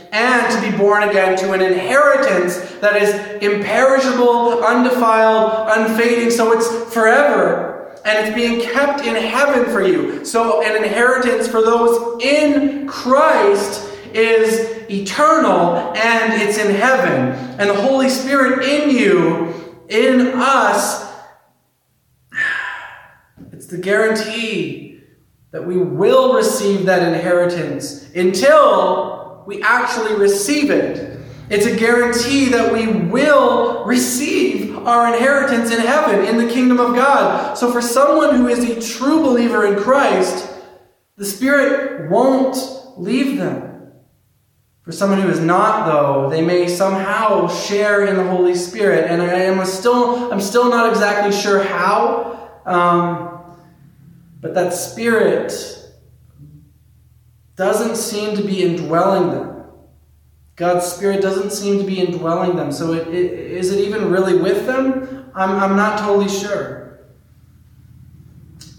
and 0.11 0.53
to 0.53 0.71
be 0.71 0.77
born 0.77 1.03
again 1.07 1.37
to 1.37 1.53
an 1.53 1.61
inheritance 1.61 2.57
that 2.81 3.01
is 3.01 3.13
imperishable, 3.41 4.63
undefiled, 4.63 5.69
unfading. 5.69 6.29
So 6.29 6.51
it's 6.51 6.93
forever. 6.93 7.97
And 8.03 8.27
it's 8.27 8.35
being 8.35 8.61
kept 8.61 9.05
in 9.05 9.15
heaven 9.15 9.65
for 9.65 9.81
you. 9.81 10.25
So 10.25 10.63
an 10.63 10.83
inheritance 10.83 11.47
for 11.47 11.61
those 11.61 12.21
in 12.21 12.87
Christ 12.87 13.89
is 14.13 14.89
eternal 14.89 15.77
and 15.95 16.41
it's 16.41 16.57
in 16.57 16.75
heaven. 16.75 17.31
And 17.59 17.69
the 17.69 17.81
Holy 17.81 18.09
Spirit 18.09 18.65
in 18.65 18.89
you, 18.89 19.53
in 19.87 20.33
us, 20.35 21.09
it's 23.53 23.67
the 23.67 23.77
guarantee 23.77 24.99
that 25.51 25.65
we 25.65 25.77
will 25.77 26.33
receive 26.33 26.85
that 26.85 27.13
inheritance 27.13 28.09
until 28.15 29.20
we 29.45 29.61
actually 29.61 30.15
receive 30.15 30.69
it. 30.69 31.19
It's 31.49 31.65
a 31.65 31.75
guarantee 31.75 32.45
that 32.49 32.71
we 32.71 32.87
will 32.87 33.83
receive 33.85 34.77
our 34.87 35.13
inheritance 35.13 35.71
in 35.71 35.79
heaven, 35.81 36.25
in 36.25 36.37
the 36.37 36.51
kingdom 36.51 36.79
of 36.79 36.95
God. 36.95 37.57
So, 37.57 37.71
for 37.71 37.81
someone 37.81 38.35
who 38.35 38.47
is 38.47 38.63
a 38.63 38.97
true 38.97 39.21
believer 39.21 39.65
in 39.65 39.81
Christ, 39.81 40.49
the 41.17 41.25
Spirit 41.25 42.09
won't 42.09 42.55
leave 42.97 43.37
them. 43.37 43.91
For 44.83 44.91
someone 44.91 45.21
who 45.21 45.29
is 45.29 45.39
not, 45.39 45.85
though, 45.85 46.29
they 46.29 46.41
may 46.41 46.67
somehow 46.67 47.47
share 47.47 48.05
in 48.05 48.15
the 48.15 48.23
Holy 48.23 48.55
Spirit, 48.55 49.11
and 49.11 49.21
I 49.21 49.41
am 49.41 49.63
still, 49.65 50.31
I'm 50.31 50.41
still 50.41 50.69
not 50.69 50.89
exactly 50.89 51.37
sure 51.37 51.61
how. 51.61 52.49
Um, 52.65 53.57
but 54.39 54.55
that 54.55 54.73
Spirit 54.73 55.80
doesn't 57.61 57.95
seem 57.95 58.35
to 58.35 58.41
be 58.41 58.63
indwelling 58.63 59.29
them. 59.29 59.65
God's 60.55 60.91
Spirit 60.91 61.21
doesn't 61.21 61.51
seem 61.51 61.77
to 61.77 61.83
be 61.83 61.99
indwelling 61.99 62.55
them. 62.55 62.71
So, 62.71 62.93
it, 62.93 63.07
it, 63.09 63.33
is 63.33 63.71
it 63.71 63.87
even 63.87 64.09
really 64.09 64.35
with 64.41 64.65
them? 64.65 65.29
I'm, 65.35 65.51
I'm 65.51 65.75
not 65.75 65.99
totally 65.99 66.27
sure. 66.27 67.01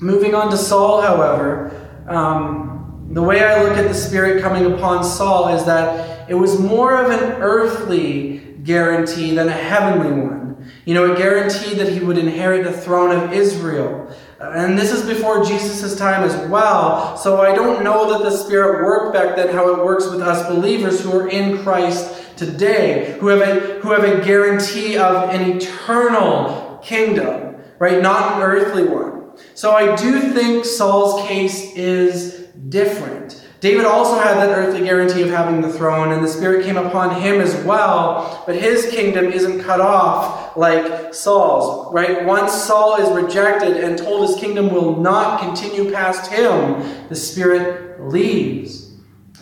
Moving 0.00 0.34
on 0.34 0.50
to 0.50 0.56
Saul, 0.56 1.00
however, 1.00 1.70
um, 2.08 3.08
the 3.12 3.22
way 3.22 3.44
I 3.44 3.62
look 3.62 3.78
at 3.78 3.86
the 3.86 3.94
Spirit 3.94 4.42
coming 4.42 4.72
upon 4.72 5.04
Saul 5.04 5.54
is 5.54 5.64
that 5.64 6.28
it 6.28 6.34
was 6.34 6.58
more 6.58 7.00
of 7.00 7.12
an 7.12 7.40
earthly 7.40 8.38
guarantee 8.64 9.32
than 9.32 9.46
a 9.46 9.52
heavenly 9.52 10.10
one. 10.26 10.51
You 10.84 10.94
know, 10.94 11.12
a 11.12 11.16
guarantee 11.16 11.74
that 11.74 11.92
he 11.92 12.00
would 12.00 12.18
inherit 12.18 12.64
the 12.64 12.72
throne 12.72 13.10
of 13.10 13.32
Israel. 13.32 14.14
And 14.40 14.76
this 14.76 14.92
is 14.92 15.06
before 15.06 15.44
Jesus' 15.44 15.96
time 15.96 16.24
as 16.24 16.34
well. 16.48 17.16
So 17.16 17.40
I 17.40 17.54
don't 17.54 17.84
know 17.84 18.12
that 18.12 18.28
the 18.28 18.36
Spirit 18.36 18.84
worked 18.84 19.14
back 19.14 19.36
then 19.36 19.54
how 19.54 19.72
it 19.72 19.84
works 19.84 20.08
with 20.10 20.20
us 20.20 20.48
believers 20.48 21.00
who 21.00 21.12
are 21.12 21.28
in 21.28 21.62
Christ 21.62 22.36
today, 22.36 23.16
who 23.20 23.28
have 23.28 23.40
a, 23.40 23.80
who 23.80 23.92
have 23.92 24.04
a 24.04 24.24
guarantee 24.24 24.98
of 24.98 25.30
an 25.30 25.56
eternal 25.56 26.80
kingdom, 26.82 27.56
right? 27.78 28.02
Not 28.02 28.36
an 28.36 28.42
earthly 28.42 28.84
one. 28.84 29.36
So 29.54 29.72
I 29.72 29.94
do 29.96 30.32
think 30.32 30.64
Saul's 30.64 31.26
case 31.28 31.74
is 31.76 32.48
different. 32.68 33.41
David 33.62 33.84
also 33.84 34.18
had 34.18 34.38
that 34.38 34.58
earthly 34.58 34.80
guarantee 34.80 35.22
of 35.22 35.30
having 35.30 35.60
the 35.60 35.72
throne, 35.72 36.10
and 36.10 36.22
the 36.22 36.28
Spirit 36.28 36.64
came 36.64 36.76
upon 36.76 37.22
him 37.22 37.40
as 37.40 37.54
well, 37.64 38.42
but 38.44 38.56
his 38.56 38.90
kingdom 38.90 39.26
isn't 39.26 39.62
cut 39.62 39.80
off 39.80 40.56
like 40.56 41.14
Saul's, 41.14 41.94
right? 41.94 42.24
Once 42.24 42.52
Saul 42.52 42.96
is 42.96 43.08
rejected 43.22 43.76
and 43.76 43.96
told 43.96 44.28
his 44.28 44.36
kingdom 44.36 44.74
will 44.74 44.96
not 44.96 45.40
continue 45.40 45.92
past 45.92 46.28
him, 46.28 47.08
the 47.08 47.14
Spirit 47.14 48.02
leaves. 48.02 48.94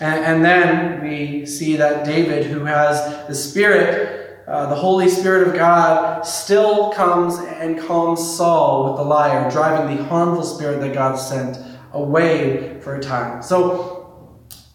And, 0.02 0.44
then 0.44 1.02
we 1.02 1.46
see 1.46 1.76
that 1.76 2.04
David, 2.04 2.44
who 2.44 2.66
has 2.66 3.26
the 3.26 3.34
Spirit, 3.34 4.44
uh, 4.46 4.66
the 4.66 4.74
Holy 4.74 5.08
Spirit 5.08 5.48
of 5.48 5.54
God, 5.54 6.26
still 6.26 6.90
comes 6.90 7.38
and 7.38 7.78
calms 7.78 8.36
Saul 8.36 8.90
with 8.90 8.96
the 8.98 9.02
lyre, 9.02 9.50
driving 9.50 9.96
the 9.96 10.04
harmful 10.04 10.42
spirit 10.42 10.82
that 10.82 10.92
God 10.92 11.16
sent 11.16 11.58
away 11.94 12.78
for 12.80 12.96
a 12.96 13.00
time. 13.00 13.42
So, 13.42 13.99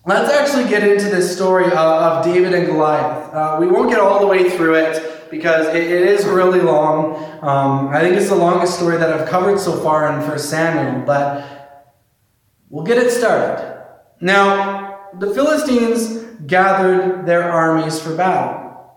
Let's 0.08 0.32
actually 0.32 0.70
get 0.70 0.88
into 0.88 1.10
this 1.10 1.36
story 1.36 1.66
of, 1.66 1.74
of 1.74 2.24
David 2.24 2.54
and 2.54 2.68
Goliath. 2.68 3.34
Uh, 3.34 3.58
we 3.60 3.66
won't 3.66 3.90
get 3.90 4.00
all 4.00 4.20
the 4.20 4.28
way 4.28 4.52
through 4.52 4.76
it 4.76 5.32
because 5.32 5.66
it, 5.70 5.84
it 5.84 6.08
is 6.08 6.26
really 6.26 6.60
long. 6.60 7.16
Um, 7.42 7.88
I 7.88 8.02
think 8.02 8.16
it's 8.16 8.30
the 8.30 8.36
longest 8.36 8.76
story 8.76 8.98
that 8.98 9.12
I've 9.12 9.28
covered 9.28 9.60
so 9.60 9.76
far 9.82 10.08
in 10.14 10.20
1 10.28 10.38
Samuel, 10.38 11.04
but 11.08 11.90
we'll 12.70 12.86
get 12.86 13.00
it 13.00 13.10
started. 13.10 13.84
Now, 14.22 15.10
the 15.18 15.34
Philistines 15.34 16.24
gathered 16.46 17.26
their 17.26 17.52
armies 17.52 18.00
for 18.00 18.16
battle, 18.16 18.92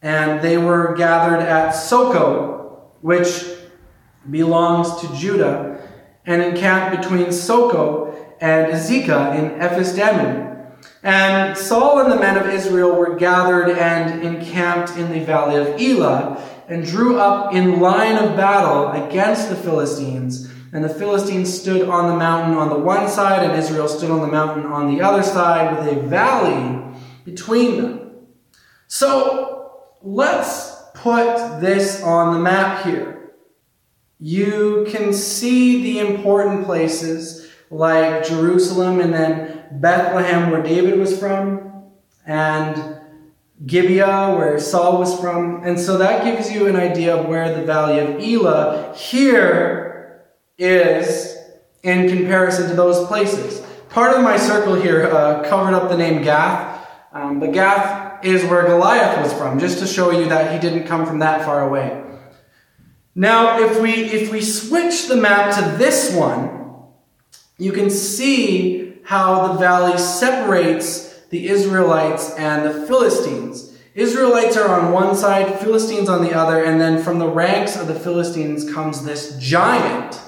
and 0.00 0.40
they 0.42 0.58
were 0.58 0.94
gathered 0.94 1.40
at 1.40 1.74
Socoh, 1.74 2.82
which 3.00 3.44
belongs 4.30 5.00
to 5.00 5.12
Judah, 5.16 5.80
and 6.24 6.40
encamped 6.40 7.02
between 7.02 7.32
Socoh 7.32 8.14
and 8.40 8.72
Azekah 8.72 9.36
in 9.36 9.60
Ephes 9.60 9.96
Dammim. 9.96 10.51
And 11.02 11.56
Saul 11.56 12.00
and 12.00 12.12
the 12.12 12.16
men 12.16 12.36
of 12.36 12.46
Israel 12.48 12.94
were 12.94 13.16
gathered 13.16 13.70
and 13.70 14.22
encamped 14.22 14.96
in 14.96 15.10
the 15.12 15.24
valley 15.24 15.56
of 15.56 15.80
Elah, 15.80 16.42
and 16.68 16.84
drew 16.84 17.18
up 17.18 17.54
in 17.54 17.80
line 17.80 18.16
of 18.16 18.36
battle 18.36 18.90
against 18.92 19.48
the 19.48 19.56
Philistines. 19.56 20.50
And 20.72 20.82
the 20.82 20.88
Philistines 20.88 21.52
stood 21.52 21.88
on 21.88 22.08
the 22.08 22.16
mountain 22.16 22.56
on 22.56 22.70
the 22.70 22.78
one 22.78 23.08
side, 23.08 23.42
and 23.42 23.58
Israel 23.58 23.88
stood 23.88 24.10
on 24.10 24.20
the 24.20 24.26
mountain 24.26 24.64
on 24.64 24.94
the 24.94 25.02
other 25.02 25.22
side, 25.22 25.76
with 25.76 25.86
a 25.86 26.00
valley 26.00 26.80
between 27.24 27.82
them. 27.82 28.10
So 28.86 29.82
let's 30.02 30.74
put 30.94 31.60
this 31.60 32.02
on 32.02 32.34
the 32.34 32.40
map 32.40 32.84
here. 32.84 33.32
You 34.18 34.86
can 34.88 35.12
see 35.12 35.82
the 35.82 35.98
important 35.98 36.64
places 36.64 37.48
like 37.70 38.24
Jerusalem 38.24 39.00
and 39.00 39.12
then 39.12 39.61
Bethlehem, 39.80 40.50
where 40.50 40.62
David 40.62 40.98
was 40.98 41.18
from, 41.18 41.84
and 42.26 43.00
Gibeah, 43.64 44.34
where 44.36 44.58
Saul 44.58 44.98
was 44.98 45.18
from. 45.20 45.62
And 45.64 45.78
so 45.78 45.98
that 45.98 46.24
gives 46.24 46.50
you 46.50 46.66
an 46.66 46.76
idea 46.76 47.16
of 47.16 47.26
where 47.26 47.54
the 47.54 47.64
valley 47.64 47.98
of 47.98 48.20
Elah 48.20 48.94
here 48.96 50.24
is 50.58 51.36
in 51.82 52.08
comparison 52.08 52.68
to 52.68 52.74
those 52.74 53.06
places. 53.06 53.62
Part 53.88 54.16
of 54.16 54.22
my 54.22 54.36
circle 54.36 54.74
here 54.74 55.06
uh, 55.06 55.48
covered 55.48 55.74
up 55.74 55.88
the 55.88 55.96
name 55.96 56.22
Gath, 56.22 56.88
um, 57.12 57.40
but 57.40 57.52
Gath 57.52 58.24
is 58.24 58.44
where 58.44 58.66
Goliath 58.66 59.22
was 59.22 59.32
from, 59.32 59.58
just 59.58 59.78
to 59.80 59.86
show 59.86 60.10
you 60.10 60.28
that 60.28 60.52
he 60.52 60.58
didn't 60.58 60.86
come 60.86 61.04
from 61.04 61.18
that 61.18 61.44
far 61.44 61.66
away. 61.66 62.02
Now, 63.14 63.60
if 63.60 63.80
we 63.80 63.92
if 63.92 64.32
we 64.32 64.40
switch 64.40 65.08
the 65.08 65.16
map 65.16 65.54
to 65.56 65.76
this 65.76 66.14
one, 66.14 66.72
you 67.58 67.72
can 67.72 67.90
see 67.90 68.91
how 69.04 69.48
the 69.48 69.58
valley 69.58 69.98
separates 69.98 71.12
the 71.30 71.48
Israelites 71.48 72.34
and 72.36 72.64
the 72.64 72.86
Philistines. 72.86 73.76
Israelites 73.94 74.56
are 74.56 74.80
on 74.80 74.92
one 74.92 75.14
side, 75.14 75.60
Philistines 75.60 76.08
on 76.08 76.22
the 76.22 76.34
other, 76.34 76.64
and 76.64 76.80
then 76.80 77.02
from 77.02 77.18
the 77.18 77.28
ranks 77.28 77.76
of 77.76 77.86
the 77.86 77.94
Philistines 77.94 78.70
comes 78.72 79.04
this 79.04 79.36
giant. 79.38 80.20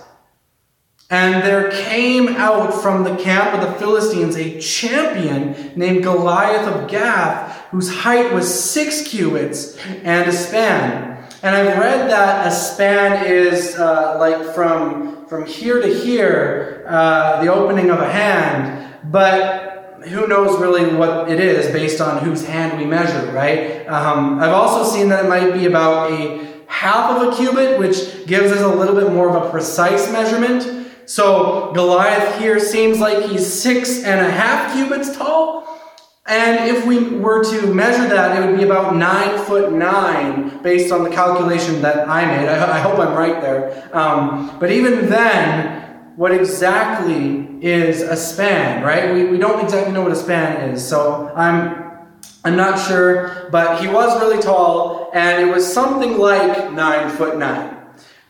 And 1.11 1.43
there 1.45 1.71
came 1.71 2.29
out 2.29 2.75
from 2.75 3.05
the 3.05 3.17
camp 3.17 3.55
of 3.55 3.61
the 3.61 3.79
Philistines 3.79 4.37
a 4.37 4.59
champion 4.59 5.73
named 5.77 6.03
Goliath 6.03 6.67
of 6.67 6.91
Gath, 6.91 7.57
whose 7.71 7.89
height 7.89 8.33
was 8.33 8.63
six 8.63 9.07
cubits 9.07 9.79
and 10.03 10.29
a 10.29 10.33
span. 10.33 11.14
And 11.45 11.55
I've 11.55 11.77
read 11.77 12.11
that 12.11 12.47
a 12.47 12.51
span 12.51 13.27
is 13.27 13.75
uh, 13.75 14.17
like 14.19 14.55
from, 14.55 15.27
from 15.27 15.45
here 15.45 15.79
to 15.79 15.89
here, 15.89 16.87
uh, 16.89 17.45
the 17.45 17.53
opening 17.53 17.91
of 17.91 18.01
a 18.01 18.11
hand, 18.11 18.95
but 19.13 20.01
who 20.09 20.27
knows 20.27 20.59
really 20.59 20.95
what 20.95 21.31
it 21.31 21.41
is 21.41 21.71
based 21.71 22.01
on 22.01 22.25
whose 22.25 22.47
hand 22.47 22.79
we 22.79 22.87
measure, 22.87 23.31
right? 23.33 23.87
Um, 23.89 24.41
I've 24.41 24.55
also 24.55 24.91
seen 24.91 25.11
that 25.11 25.27
it 25.27 25.29
might 25.29 25.53
be 25.53 25.67
about 25.67 26.13
a 26.13 26.63
half 26.67 27.11
of 27.11 27.29
a 27.29 27.37
cubit, 27.37 27.79
which 27.79 28.27
gives 28.27 28.51
us 28.51 28.63
a 28.63 28.75
little 28.75 28.95
bit 28.95 29.13
more 29.13 29.29
of 29.29 29.45
a 29.45 29.51
precise 29.51 30.11
measurement. 30.11 30.89
So 31.05 31.73
Goliath 31.75 32.39
here 32.39 32.59
seems 32.59 33.01
like 33.01 33.23
he's 33.23 33.47
six 33.47 34.03
and 34.03 34.27
a 34.27 34.31
half 34.31 34.73
cubits 34.73 35.15
tall. 35.15 35.84
And 36.27 36.75
if 36.75 36.87
we 36.87 37.19
were 37.19 37.45
to 37.45 37.75
measure 37.75 38.09
that, 38.09 38.43
it 38.43 38.47
would 38.47 38.57
be 38.57 38.65
about 38.65 38.97
nine 38.97 39.39
foot 39.45 39.73
nine 39.73 40.63
based 40.63 40.91
on 40.91 41.05
the 41.05 41.11
calculation 41.11 41.83
that 41.83 42.09
I 42.09 42.25
made. 42.25 42.49
I, 42.49 42.79
I 42.79 42.81
hope 42.81 42.99
I'm 42.99 43.15
right 43.15 43.43
there. 43.43 43.91
Um, 43.95 44.59
but 44.59 44.73
even 44.73 45.11
then, 45.11 45.83
what 46.17 46.33
exactly 46.33 47.59
is 47.61 48.01
a 48.01 48.17
span, 48.17 48.83
right? 48.83 49.13
We, 49.13 49.25
we 49.27 49.37
don't 49.37 49.63
exactly 49.63 49.93
know 49.93 50.03
what 50.03 50.13
a 50.13 50.17
span 50.17 50.71
is. 50.71 50.87
So 50.87 51.31
I'm, 51.35 52.09
I'm 52.43 52.57
not 52.57 52.79
sure, 52.79 53.49
but 53.51 53.81
he 53.83 53.89
was 53.89 54.19
really 54.21 54.41
tall, 54.41 55.11
and 55.13 55.47
it 55.47 55.53
was 55.53 55.71
something 55.71 56.17
like 56.17 56.73
nine 56.73 57.15
foot 57.17 57.37
nine. 57.37 57.77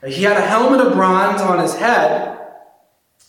He 0.06 0.24
had 0.24 0.36
a 0.36 0.40
helmet 0.40 0.84
of 0.84 0.94
bronze 0.94 1.40
on 1.40 1.58
his 1.60 1.74
head, 1.76 2.38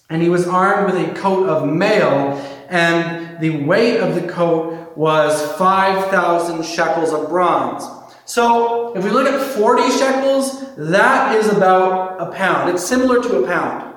and 0.09 0.21
he 0.21 0.29
was 0.29 0.47
armed 0.47 0.91
with 0.91 1.09
a 1.09 1.13
coat 1.13 1.47
of 1.47 1.67
mail, 1.67 2.41
and 2.69 3.39
the 3.39 3.63
weight 3.63 3.99
of 3.99 4.15
the 4.15 4.27
coat 4.27 4.97
was 4.97 5.41
5,000 5.57 6.65
shekels 6.65 7.11
of 7.11 7.29
bronze. 7.29 7.83
So, 8.25 8.95
if 8.97 9.03
we 9.03 9.11
look 9.11 9.27
at 9.27 9.39
40 9.39 9.83
shekels, 9.91 10.75
that 10.77 11.35
is 11.35 11.47
about 11.49 12.19
a 12.19 12.31
pound. 12.31 12.71
It's 12.71 12.85
similar 12.85 13.21
to 13.21 13.43
a 13.43 13.47
pound. 13.47 13.93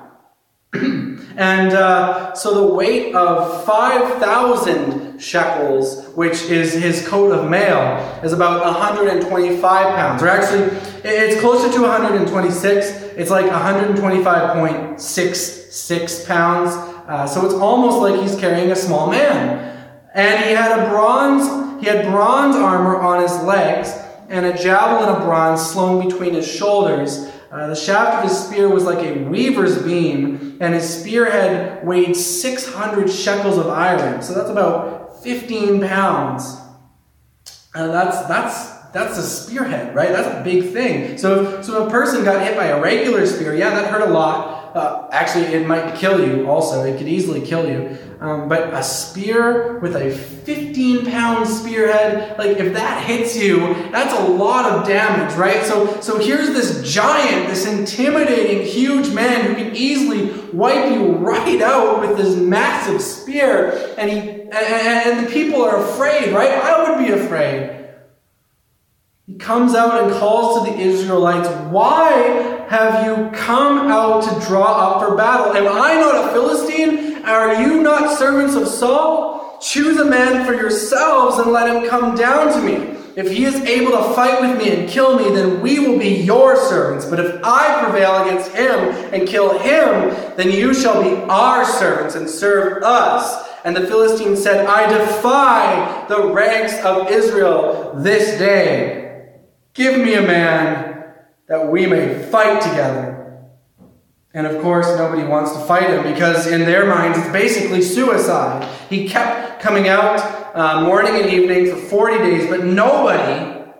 and 1.35 1.73
uh, 1.73 2.35
so 2.35 2.67
the 2.67 2.75
weight 2.75 3.15
of 3.15 3.65
5,000 3.65 5.19
shekels, 5.19 6.09
which 6.09 6.43
is 6.43 6.73
his 6.73 7.07
coat 7.07 7.31
of 7.31 7.49
mail, 7.49 7.97
is 8.23 8.33
about 8.33 8.63
125 8.63 9.95
pounds. 9.95 10.21
Or 10.21 10.27
actually, 10.27 10.65
it's 11.03 11.41
closer 11.41 11.73
to 11.73 11.81
126. 11.81 12.85
It's 13.17 13.31
like 13.31 13.47
125.66 13.47 16.27
pounds. 16.27 16.98
Uh, 17.09 17.25
so 17.25 17.43
it's 17.43 17.55
almost 17.55 17.97
like 17.97 18.21
he's 18.21 18.39
carrying 18.39 18.71
a 18.71 18.75
small 18.75 19.09
man. 19.09 19.65
And 20.13 20.45
he 20.45 20.51
had 20.51 20.77
a 20.77 20.89
bronze, 20.89 21.81
he 21.81 21.87
had 21.87 22.05
bronze 22.05 22.55
armor 22.55 22.97
on 22.97 23.23
his 23.23 23.35
legs 23.41 23.91
and 24.29 24.45
a 24.45 24.55
javelin 24.55 25.09
of 25.09 25.23
bronze 25.23 25.71
slung 25.71 26.07
between 26.07 26.35
his 26.35 26.47
shoulders. 26.47 27.27
Uh, 27.51 27.65
the 27.65 27.75
shaft 27.75 28.17
of 28.17 28.29
his 28.29 28.37
spear 28.37 28.69
was 28.69 28.83
like 28.83 28.99
a 28.99 29.23
weaver's 29.23 29.81
beam, 29.81 30.59
and 30.61 30.75
his 30.75 31.01
spearhead 31.01 31.83
weighed 31.83 32.15
600 32.15 33.09
shekels 33.09 33.57
of 33.57 33.67
iron. 33.69 34.21
So 34.21 34.35
that's 34.35 34.51
about 34.51 35.23
15 35.23 35.81
pounds. 35.81 36.57
And 37.73 37.91
that's 37.91 38.21
that's 38.27 38.77
that's 38.91 39.17
a 39.17 39.23
spearhead, 39.23 39.95
right? 39.95 40.09
That's 40.09 40.27
a 40.27 40.43
big 40.43 40.73
thing. 40.73 41.17
So, 41.17 41.61
so 41.61 41.83
if 41.83 41.87
a 41.87 41.91
person 41.91 42.23
got 42.23 42.43
hit 42.43 42.55
by 42.55 42.65
a 42.65 42.81
regular 42.81 43.25
spear, 43.25 43.55
yeah, 43.55 43.69
that 43.71 43.91
hurt 43.91 44.07
a 44.07 44.11
lot. 44.11 44.58
Uh, 44.73 45.07
actually, 45.11 45.45
it 45.45 45.67
might 45.67 45.95
kill 45.95 46.25
you 46.25 46.49
also. 46.49 46.83
It 46.83 46.97
could 46.97 47.07
easily 47.07 47.41
kill 47.41 47.67
you. 47.69 47.97
Um, 48.19 48.49
but 48.49 48.73
a 48.73 48.83
spear 48.83 49.79
with 49.79 49.95
a 49.95 50.11
15 50.11 51.05
pound 51.05 51.47
spearhead, 51.47 52.37
like 52.37 52.57
if 52.57 52.73
that 52.73 53.05
hits 53.05 53.37
you, 53.37 53.59
that's 53.91 54.13
a 54.13 54.27
lot 54.27 54.65
of 54.65 54.85
damage, 54.85 55.33
right? 55.35 55.63
So, 55.63 56.01
so 56.01 56.19
here's 56.19 56.49
this 56.49 56.91
giant, 56.91 57.47
this 57.47 57.65
intimidating, 57.65 58.65
huge 58.65 59.13
man 59.13 59.45
who 59.45 59.55
can 59.55 59.73
easily 59.75 60.31
wipe 60.51 60.91
you 60.91 61.13
right 61.13 61.61
out 61.61 62.01
with 62.01 62.17
this 62.17 62.35
massive 62.35 63.01
spear. 63.01 63.95
And, 63.97 64.11
he, 64.11 64.19
and, 64.19 64.53
and 64.53 65.25
the 65.25 65.31
people 65.31 65.63
are 65.63 65.77
afraid, 65.77 66.33
right? 66.33 66.51
I 66.51 66.89
would 66.89 67.05
be 67.05 67.13
afraid. 67.13 67.78
He 69.29 69.35
comes 69.35 69.75
out 69.75 70.01
and 70.01 70.11
calls 70.13 70.65
to 70.65 70.71
the 70.71 70.79
Israelites, 70.79 71.47
Why 71.69 72.65
have 72.67 73.05
you 73.05 73.29
come 73.29 73.91
out 73.91 74.23
to 74.23 74.47
draw 74.47 74.65
up 74.65 75.03
for 75.03 75.15
battle? 75.15 75.55
Am 75.55 75.67
I 75.67 75.93
not 75.93 76.15
a 76.15 76.33
Philistine? 76.33 77.23
Are 77.25 77.61
you 77.61 77.83
not 77.83 78.17
servants 78.17 78.55
of 78.55 78.67
Saul? 78.67 79.59
Choose 79.61 79.99
a 79.99 80.05
man 80.05 80.47
for 80.47 80.55
yourselves 80.55 81.37
and 81.37 81.51
let 81.51 81.69
him 81.69 81.87
come 81.87 82.15
down 82.15 82.51
to 82.53 82.59
me. 82.59 82.97
If 83.15 83.29
he 83.29 83.45
is 83.45 83.53
able 83.53 83.91
to 83.91 84.15
fight 84.15 84.41
with 84.41 84.57
me 84.57 84.71
and 84.75 84.89
kill 84.89 85.15
me, 85.15 85.29
then 85.35 85.61
we 85.61 85.77
will 85.77 85.99
be 85.99 86.09
your 86.09 86.55
servants. 86.67 87.05
But 87.05 87.19
if 87.19 87.39
I 87.43 87.83
prevail 87.83 88.23
against 88.23 88.51
him 88.53 88.79
and 89.13 89.27
kill 89.27 89.59
him, 89.59 90.09
then 90.37 90.49
you 90.49 90.73
shall 90.73 91.03
be 91.03 91.21
our 91.29 91.65
servants 91.65 92.15
and 92.15 92.27
serve 92.27 92.81
us. 92.81 93.47
And 93.63 93.75
the 93.75 93.85
Philistine 93.85 94.35
said, 94.35 94.65
I 94.65 94.91
defy 94.91 96.05
the 96.09 96.33
ranks 96.33 96.83
of 96.83 97.11
Israel 97.11 97.93
this 97.95 98.39
day. 98.39 99.08
Give 99.79 99.97
me 99.97 100.15
a 100.15 100.21
man 100.21 101.05
that 101.47 101.71
we 101.71 101.85
may 101.85 102.21
fight 102.23 102.61
together. 102.61 103.45
And 104.33 104.45
of 104.45 104.61
course, 104.61 104.87
nobody 104.97 105.23
wants 105.23 105.53
to 105.53 105.59
fight 105.59 105.89
him 105.89 106.03
because, 106.03 106.47
in 106.47 106.65
their 106.65 106.85
minds, 106.85 107.17
it's 107.17 107.29
basically 107.29 107.81
suicide. 107.81 108.67
He 108.89 109.07
kept 109.07 109.61
coming 109.61 109.87
out 109.87 110.19
uh, 110.53 110.81
morning 110.81 111.15
and 111.15 111.29
evening 111.29 111.71
for 111.71 111.77
40 111.77 112.17
days, 112.17 112.49
but 112.49 112.65
nobody 112.65 113.71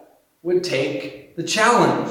would 0.42 0.64
take 0.64 1.36
the 1.36 1.44
challenge 1.44 2.10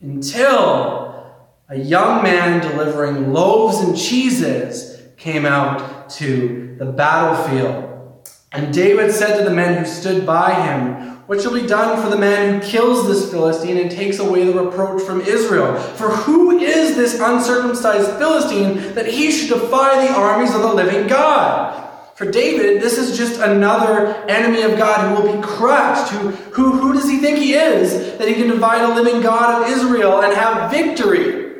until 0.00 1.34
a 1.68 1.76
young 1.76 2.22
man 2.22 2.60
delivering 2.60 3.32
loaves 3.32 3.78
and 3.78 3.98
cheeses 3.98 5.02
came 5.16 5.44
out 5.44 6.10
to 6.10 6.76
the 6.78 6.86
battlefield. 6.86 8.28
And 8.52 8.72
David 8.72 9.10
said 9.10 9.36
to 9.38 9.42
the 9.42 9.54
men 9.54 9.82
who 9.82 9.84
stood 9.84 10.24
by 10.24 10.54
him, 10.54 11.09
what 11.30 11.40
shall 11.40 11.54
be 11.54 11.64
done 11.64 12.02
for 12.02 12.10
the 12.10 12.18
man 12.18 12.54
who 12.54 12.68
kills 12.68 13.06
this 13.06 13.30
Philistine 13.30 13.76
and 13.76 13.88
takes 13.88 14.18
away 14.18 14.42
the 14.42 14.64
reproach 14.64 15.00
from 15.02 15.20
Israel? 15.20 15.78
For 15.80 16.08
who 16.08 16.58
is 16.58 16.96
this 16.96 17.20
uncircumcised 17.20 18.18
Philistine 18.18 18.94
that 18.94 19.06
he 19.06 19.30
should 19.30 19.60
defy 19.60 20.08
the 20.08 20.12
armies 20.12 20.52
of 20.52 20.62
the 20.62 20.74
living 20.74 21.06
God? 21.06 21.88
For 22.16 22.28
David, 22.28 22.82
this 22.82 22.98
is 22.98 23.16
just 23.16 23.40
another 23.40 24.12
enemy 24.28 24.62
of 24.62 24.76
God 24.76 25.06
who 25.06 25.22
will 25.22 25.36
be 25.36 25.40
crushed. 25.40 26.10
Who, 26.10 26.30
who, 26.30 26.72
who 26.72 26.94
does 26.94 27.08
he 27.08 27.18
think 27.18 27.38
he 27.38 27.54
is 27.54 28.18
that 28.18 28.26
he 28.26 28.34
can 28.34 28.48
defy 28.48 28.84
the 28.84 28.92
living 28.92 29.22
God 29.22 29.62
of 29.62 29.68
Israel 29.68 30.22
and 30.22 30.34
have 30.34 30.68
victory? 30.68 31.59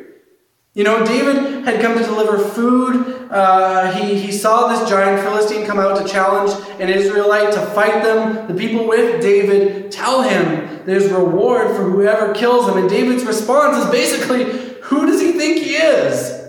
You 0.73 0.85
know, 0.85 1.05
David 1.05 1.65
had 1.65 1.81
come 1.81 1.97
to 1.97 2.03
deliver 2.03 2.37
food. 2.37 3.27
Uh, 3.29 3.91
he, 3.91 4.17
he 4.17 4.31
saw 4.31 4.69
this 4.69 4.89
giant 4.89 5.21
Philistine 5.21 5.65
come 5.65 5.79
out 5.79 5.97
to 5.97 6.09
challenge 6.09 6.51
an 6.79 6.87
Israelite 6.87 7.51
to 7.53 7.59
fight 7.67 8.03
them. 8.03 8.47
The 8.47 8.53
people 8.53 8.87
with 8.87 9.21
David 9.21 9.91
tell 9.91 10.21
him 10.21 10.85
there's 10.85 11.11
reward 11.11 11.75
for 11.75 11.83
whoever 11.83 12.33
kills 12.33 12.69
him. 12.69 12.77
And 12.77 12.89
David's 12.89 13.25
response 13.25 13.83
is 13.83 13.91
basically, 13.91 14.43
Who 14.83 15.05
does 15.07 15.19
he 15.19 15.33
think 15.33 15.61
he 15.61 15.75
is? 15.75 16.39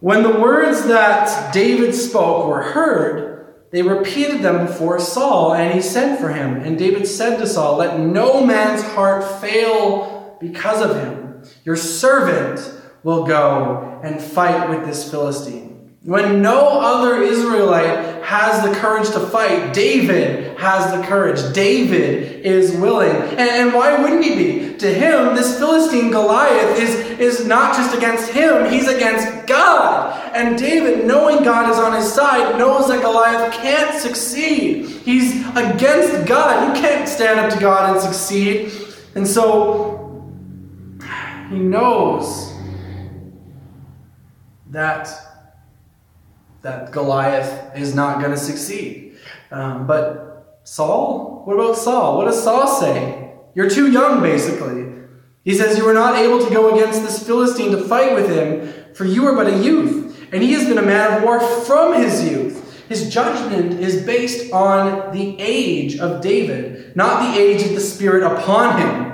When 0.00 0.22
the 0.22 0.40
words 0.40 0.86
that 0.86 1.52
David 1.52 1.94
spoke 1.94 2.48
were 2.48 2.62
heard, 2.62 3.54
they 3.72 3.82
repeated 3.82 4.40
them 4.40 4.66
before 4.66 4.98
Saul, 5.00 5.54
and 5.54 5.72
he 5.72 5.82
sent 5.82 6.18
for 6.18 6.30
him. 6.30 6.56
And 6.56 6.78
David 6.78 7.06
said 7.06 7.38
to 7.38 7.46
Saul, 7.46 7.76
Let 7.76 8.00
no 8.00 8.44
man's 8.44 8.82
heart 8.82 9.40
fail 9.40 10.38
because 10.40 10.80
of 10.80 10.96
him. 10.96 11.21
Your 11.64 11.76
servant 11.76 12.60
will 13.02 13.24
go 13.24 14.00
and 14.02 14.20
fight 14.20 14.68
with 14.68 14.86
this 14.86 15.10
Philistine. 15.10 15.72
When 16.04 16.42
no 16.42 16.80
other 16.80 17.22
Israelite 17.22 18.24
has 18.24 18.64
the 18.64 18.74
courage 18.74 19.08
to 19.10 19.20
fight, 19.20 19.72
David 19.72 20.58
has 20.58 20.92
the 20.92 21.06
courage. 21.06 21.54
David 21.54 22.44
is 22.44 22.72
willing. 22.72 23.14
And, 23.14 23.40
and, 23.40 23.72
why 23.72 24.02
wouldn't 24.02 24.24
he 24.24 24.34
be? 24.34 24.76
To 24.78 24.92
him, 24.92 25.36
this 25.36 25.58
Philistine 25.58 26.10
Goliath 26.10 26.76
is, 26.76 26.94
is 27.20 27.46
not 27.46 27.76
just 27.76 27.96
against 27.96 28.32
him, 28.32 28.68
he's 28.68 28.88
against 28.88 29.46
God. 29.46 30.20
And 30.34 30.58
David, 30.58 31.06
knowing 31.06 31.44
God 31.44 31.70
is 31.70 31.78
on 31.78 31.92
his 31.94 32.12
side, 32.12 32.58
knows 32.58 32.88
that 32.88 33.00
Goliath 33.00 33.54
can't 33.54 33.96
succeed. 34.00 34.86
He's 34.86 35.46
against 35.50 36.26
God. 36.26 36.74
You 36.74 36.82
can't 36.82 37.08
stand 37.08 37.38
up 37.38 37.52
to 37.52 37.60
God 37.60 37.92
and 37.92 38.02
succeed. 38.02 38.72
And 39.14 39.28
so 39.28 40.01
he 41.52 41.58
knows 41.58 42.54
that, 44.70 45.08
that 46.62 46.90
Goliath 46.90 47.76
is 47.76 47.94
not 47.94 48.18
going 48.20 48.30
to 48.32 48.38
succeed. 48.38 49.18
Um, 49.50 49.86
but 49.86 50.60
Saul? 50.64 51.42
What 51.44 51.54
about 51.54 51.76
Saul? 51.76 52.16
What 52.16 52.24
does 52.26 52.42
Saul 52.42 52.66
say? 52.80 53.34
You're 53.54 53.68
too 53.68 53.90
young, 53.90 54.22
basically. 54.22 54.90
He 55.44 55.54
says, 55.54 55.76
You 55.76 55.86
are 55.88 55.94
not 55.94 56.16
able 56.16 56.44
to 56.44 56.50
go 56.50 56.74
against 56.74 57.02
this 57.02 57.24
Philistine 57.24 57.72
to 57.72 57.82
fight 57.84 58.14
with 58.14 58.30
him, 58.30 58.94
for 58.94 59.04
you 59.04 59.26
are 59.26 59.34
but 59.34 59.48
a 59.48 59.58
youth, 59.58 60.26
and 60.32 60.42
he 60.42 60.52
has 60.52 60.66
been 60.66 60.78
a 60.78 60.82
man 60.82 61.18
of 61.18 61.22
war 61.22 61.40
from 61.40 62.00
his 62.00 62.24
youth. 62.24 62.88
His 62.88 63.12
judgment 63.12 63.80
is 63.80 64.04
based 64.04 64.52
on 64.52 65.12
the 65.12 65.36
age 65.38 65.98
of 65.98 66.20
David, 66.20 66.94
not 66.96 67.34
the 67.34 67.40
age 67.40 67.62
of 67.62 67.74
the 67.74 67.80
Spirit 67.80 68.22
upon 68.22 68.80
him. 68.80 69.11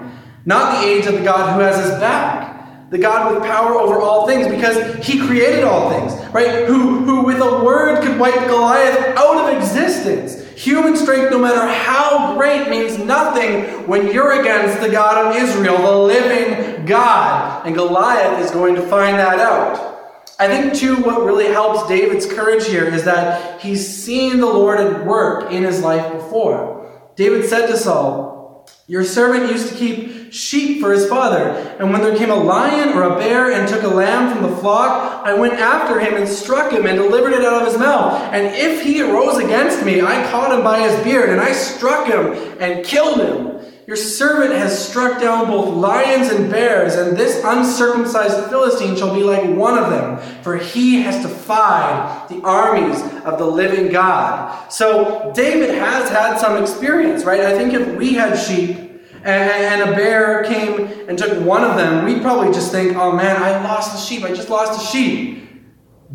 Not 0.49 0.81
the 0.81 0.89
age 0.89 1.05
of 1.05 1.13
the 1.13 1.23
God 1.23 1.53
who 1.53 1.61
has 1.61 1.77
his 1.77 1.91
back, 2.01 2.89
the 2.89 2.97
God 2.97 3.35
with 3.35 3.43
power 3.45 3.75
over 3.75 4.01
all 4.01 4.27
things, 4.27 4.49
because 4.49 5.07
he 5.07 5.19
created 5.27 5.63
all 5.63 5.91
things, 5.91 6.15
right? 6.33 6.65
Who, 6.65 7.01
who 7.05 7.27
with 7.27 7.39
a 7.43 7.63
word 7.63 8.03
could 8.03 8.19
wipe 8.19 8.49
Goliath 8.49 9.15
out 9.19 9.47
of 9.47 9.55
existence. 9.55 10.43
Human 10.53 10.97
strength, 10.97 11.33
no 11.33 11.39
matter 11.39 11.67
how 11.67 12.35
great, 12.39 12.71
means 12.71 12.97
nothing 12.97 13.87
when 13.87 14.11
you're 14.11 14.41
against 14.41 14.81
the 14.81 14.89
God 14.89 15.27
of 15.27 15.37
Israel, 15.37 15.77
the 15.83 15.99
living 15.99 16.87
God. 16.87 17.67
And 17.67 17.75
Goliath 17.75 18.43
is 18.43 18.51
going 18.51 18.75
to 18.77 18.83
find 18.87 19.19
that 19.19 19.39
out. 19.39 20.25
I 20.39 20.49
think, 20.49 20.73
too, 20.73 20.97
what 21.03 21.27
really 21.27 21.49
helps 21.49 21.87
David's 21.91 22.25
courage 22.25 22.67
here 22.67 22.87
is 22.87 23.05
that 23.05 23.61
he's 23.61 23.87
seen 23.87 24.41
the 24.41 24.47
Lord 24.47 24.81
at 24.81 25.05
work 25.05 25.53
in 25.53 25.63
his 25.63 25.83
life 25.83 26.11
before. 26.11 26.91
David 27.17 27.45
said 27.45 27.67
to 27.67 27.77
Saul, 27.77 28.67
Your 28.87 29.05
servant 29.05 29.53
used 29.53 29.69
to 29.69 29.75
keep 29.75 30.18
sheep 30.31 30.81
for 30.81 30.93
his 30.93 31.09
father. 31.09 31.51
And 31.79 31.93
when 31.93 32.01
there 32.03 32.17
came 32.17 32.31
a 32.31 32.35
lion 32.35 32.91
or 32.91 33.03
a 33.05 33.19
bear 33.19 33.53
and 33.53 33.69
took 33.69 33.83
a 33.83 33.89
lamb 33.89 34.33
from 34.33 34.51
the 34.51 34.57
flock, 34.59 35.27
I 35.27 35.35
went 35.35 35.55
after 35.55 36.01
him 36.01 36.15
and 36.15 36.29
struck 36.29 36.73
him 36.73 36.87
and 36.87 36.97
delivered 36.97 37.33
it 37.33 37.45
out 37.45 37.63
of 37.63 37.69
his 37.69 37.79
mouth. 37.79 38.21
And 38.33 38.55
if 38.55 38.83
he 38.83 39.03
arose 39.03 39.39
against 39.39 39.85
me, 39.85 40.01
I 40.01 40.29
caught 40.31 40.57
him 40.57 40.63
by 40.63 40.81
his 40.81 41.03
beard 41.05 41.31
and 41.31 41.41
I 41.41 41.53
struck 41.53 42.07
him 42.07 42.33
and 42.61 42.85
killed 42.85 43.21
him. 43.21 43.59
Your 43.89 43.97
servant 43.97 44.53
has 44.53 44.87
struck 44.87 45.19
down 45.19 45.47
both 45.47 45.75
lions 45.75 46.29
and 46.29 46.51
bears, 46.51 46.95
and 46.97 47.17
this 47.17 47.43
uncircumcised 47.43 48.51
Philistine 48.51 48.95
shall 48.95 49.15
be 49.15 49.23
like 49.23 49.49
one 49.57 49.83
of 49.83 49.89
them, 49.89 50.19
for 50.43 50.59
he 50.59 51.01
has 51.01 51.25
defied 51.25 52.29
the 52.29 52.43
armies 52.43 53.01
of 53.25 53.39
the 53.39 53.47
living 53.47 53.91
God. 53.91 54.71
So 54.71 55.33
David 55.35 55.71
has 55.71 56.11
had 56.11 56.37
some 56.37 56.63
experience, 56.63 57.25
right? 57.25 57.41
I 57.41 57.57
think 57.57 57.73
if 57.73 57.97
we 57.97 58.13
had 58.13 58.35
sheep, 58.35 58.88
and, 59.29 59.91
a 59.91 59.95
bear 59.95 60.45
came 60.45 60.87
and 61.09 61.19
took 61.19 61.45
one 61.45 61.65
of 61.65 61.77
them, 61.77 62.05
we'd 62.05 62.23
probably 62.23 62.53
just 62.53 62.73
think, 62.73 62.97
oh 62.97 63.13
man, 63.13 63.37
I 63.43 63.63
lost 63.63 63.93
the 63.93 63.99
sheep. 63.99 64.25
I 64.25 64.35
just 64.35 64.49
lost 64.49 64.81
a 64.81 64.87
sheep. 64.87 65.39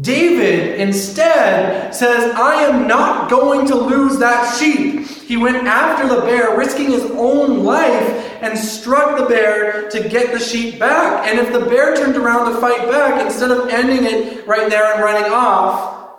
David 0.01 0.79
instead 0.79 1.93
says, 1.93 2.33
I 2.33 2.63
am 2.63 2.87
not 2.87 3.29
going 3.29 3.67
to 3.67 3.75
lose 3.75 4.17
that 4.17 4.57
sheep. 4.57 5.05
He 5.05 5.37
went 5.37 5.67
after 5.67 6.07
the 6.07 6.21
bear, 6.21 6.57
risking 6.57 6.89
his 6.89 7.03
own 7.11 7.63
life, 7.63 8.41
and 8.41 8.57
struck 8.57 9.17
the 9.19 9.25
bear 9.25 9.89
to 9.89 10.09
get 10.09 10.33
the 10.33 10.39
sheep 10.39 10.79
back. 10.79 11.27
And 11.27 11.39
if 11.39 11.53
the 11.53 11.65
bear 11.67 11.95
turned 11.95 12.17
around 12.17 12.51
to 12.51 12.59
fight 12.59 12.89
back, 12.89 13.23
instead 13.23 13.51
of 13.51 13.69
ending 13.69 14.03
it 14.03 14.47
right 14.47 14.69
there 14.69 14.93
and 14.93 15.03
running 15.03 15.31
off, 15.31 16.09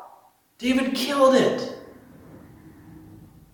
David 0.58 0.94
killed 0.94 1.34
it. 1.34 1.73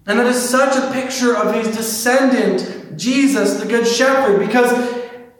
And 0.06 0.18
that 0.18 0.26
is 0.26 0.48
such 0.48 0.76
a 0.76 0.92
picture 0.92 1.36
of 1.36 1.54
his 1.54 1.76
descendant 1.76 2.96
Jesus, 2.96 3.60
the 3.60 3.66
Good 3.66 3.86
Shepherd. 3.86 4.40
Because 4.40 4.72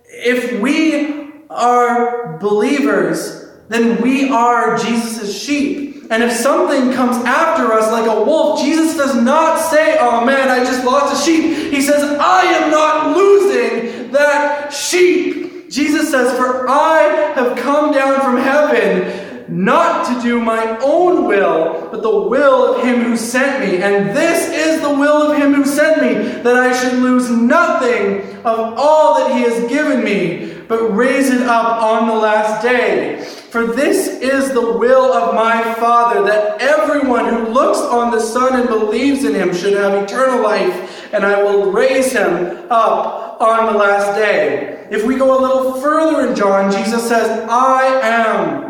if 0.06 0.60
we 0.60 1.32
are 1.48 2.38
believers, 2.38 3.50
then 3.68 4.00
we 4.02 4.28
are 4.28 4.76
Jesus' 4.76 5.40
sheep. 5.40 6.06
And 6.10 6.24
if 6.24 6.32
something 6.32 6.92
comes 6.92 7.16
after 7.24 7.72
us 7.72 7.90
like 7.92 8.10
a 8.10 8.24
wolf, 8.24 8.60
Jesus 8.60 8.96
does 8.96 9.14
not 9.14 9.58
say, 9.58 9.96
Oh 10.00 10.24
man, 10.24 10.48
I 10.48 10.64
just 10.64 10.84
lost 10.84 11.20
a 11.20 11.24
sheep. 11.24 11.72
He 11.72 11.80
says, 11.80 12.02
I 12.18 12.42
am 12.42 12.70
not 12.70 13.16
losing 13.16 14.10
that 14.10 14.72
sheep. 14.72 15.70
Jesus 15.70 16.10
says, 16.10 16.36
For 16.36 16.68
I 16.68 17.32
have 17.36 17.56
come 17.56 17.92
down 17.92 18.20
from 18.20 18.38
heaven 18.38 19.19
not 19.50 20.06
to 20.06 20.22
do 20.22 20.40
my 20.40 20.78
own 20.78 21.26
will, 21.26 21.88
but 21.90 22.02
the 22.02 22.20
will 22.20 22.74
of 22.74 22.84
him 22.84 23.02
who 23.02 23.16
sent 23.16 23.60
me. 23.60 23.82
And 23.82 24.16
this 24.16 24.48
is 24.48 24.80
the 24.80 24.94
will 24.94 25.30
of 25.30 25.36
him 25.36 25.54
who 25.54 25.64
sent 25.64 26.00
me, 26.00 26.42
that 26.42 26.56
I 26.56 26.72
should 26.72 27.00
lose 27.00 27.28
nothing 27.28 28.36
of 28.44 28.74
all 28.76 29.18
that 29.18 29.34
he 29.36 29.42
has 29.42 29.68
given 29.68 30.04
me, 30.04 30.62
but 30.68 30.94
raise 30.94 31.30
it 31.30 31.42
up 31.42 31.82
on 31.82 32.06
the 32.06 32.14
last 32.14 32.62
day. 32.62 33.24
For 33.24 33.66
this 33.66 34.06
is 34.06 34.52
the 34.52 34.78
will 34.78 35.12
of 35.12 35.34
my 35.34 35.74
Father, 35.74 36.22
that 36.24 36.62
everyone 36.62 37.26
who 37.28 37.48
looks 37.48 37.80
on 37.80 38.12
the 38.12 38.20
Son 38.20 38.60
and 38.60 38.68
believes 38.68 39.24
in 39.24 39.34
him 39.34 39.52
should 39.52 39.72
have 39.72 40.04
eternal 40.04 40.40
life, 40.40 41.12
and 41.12 41.24
I 41.24 41.42
will 41.42 41.72
raise 41.72 42.12
him 42.12 42.66
up 42.70 43.40
on 43.40 43.72
the 43.72 43.78
last 43.78 44.16
day. 44.16 44.86
If 44.92 45.04
we 45.04 45.16
go 45.16 45.36
a 45.36 45.40
little 45.40 45.80
further 45.80 46.28
in 46.28 46.36
John, 46.36 46.70
Jesus 46.70 47.08
says, 47.08 47.28
I 47.50 47.84
am 48.04 48.69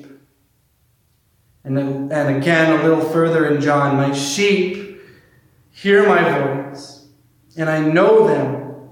And, 1.63 1.77
then, 1.77 2.11
and 2.11 2.37
again, 2.37 2.79
a 2.79 2.83
little 2.83 3.07
further 3.09 3.47
in 3.47 3.61
John, 3.61 3.95
my 3.95 4.13
sheep 4.13 4.99
hear 5.71 6.07
my 6.07 6.69
voice, 6.69 7.07
and 7.55 7.69
I 7.69 7.79
know 7.79 8.27
them, 8.27 8.89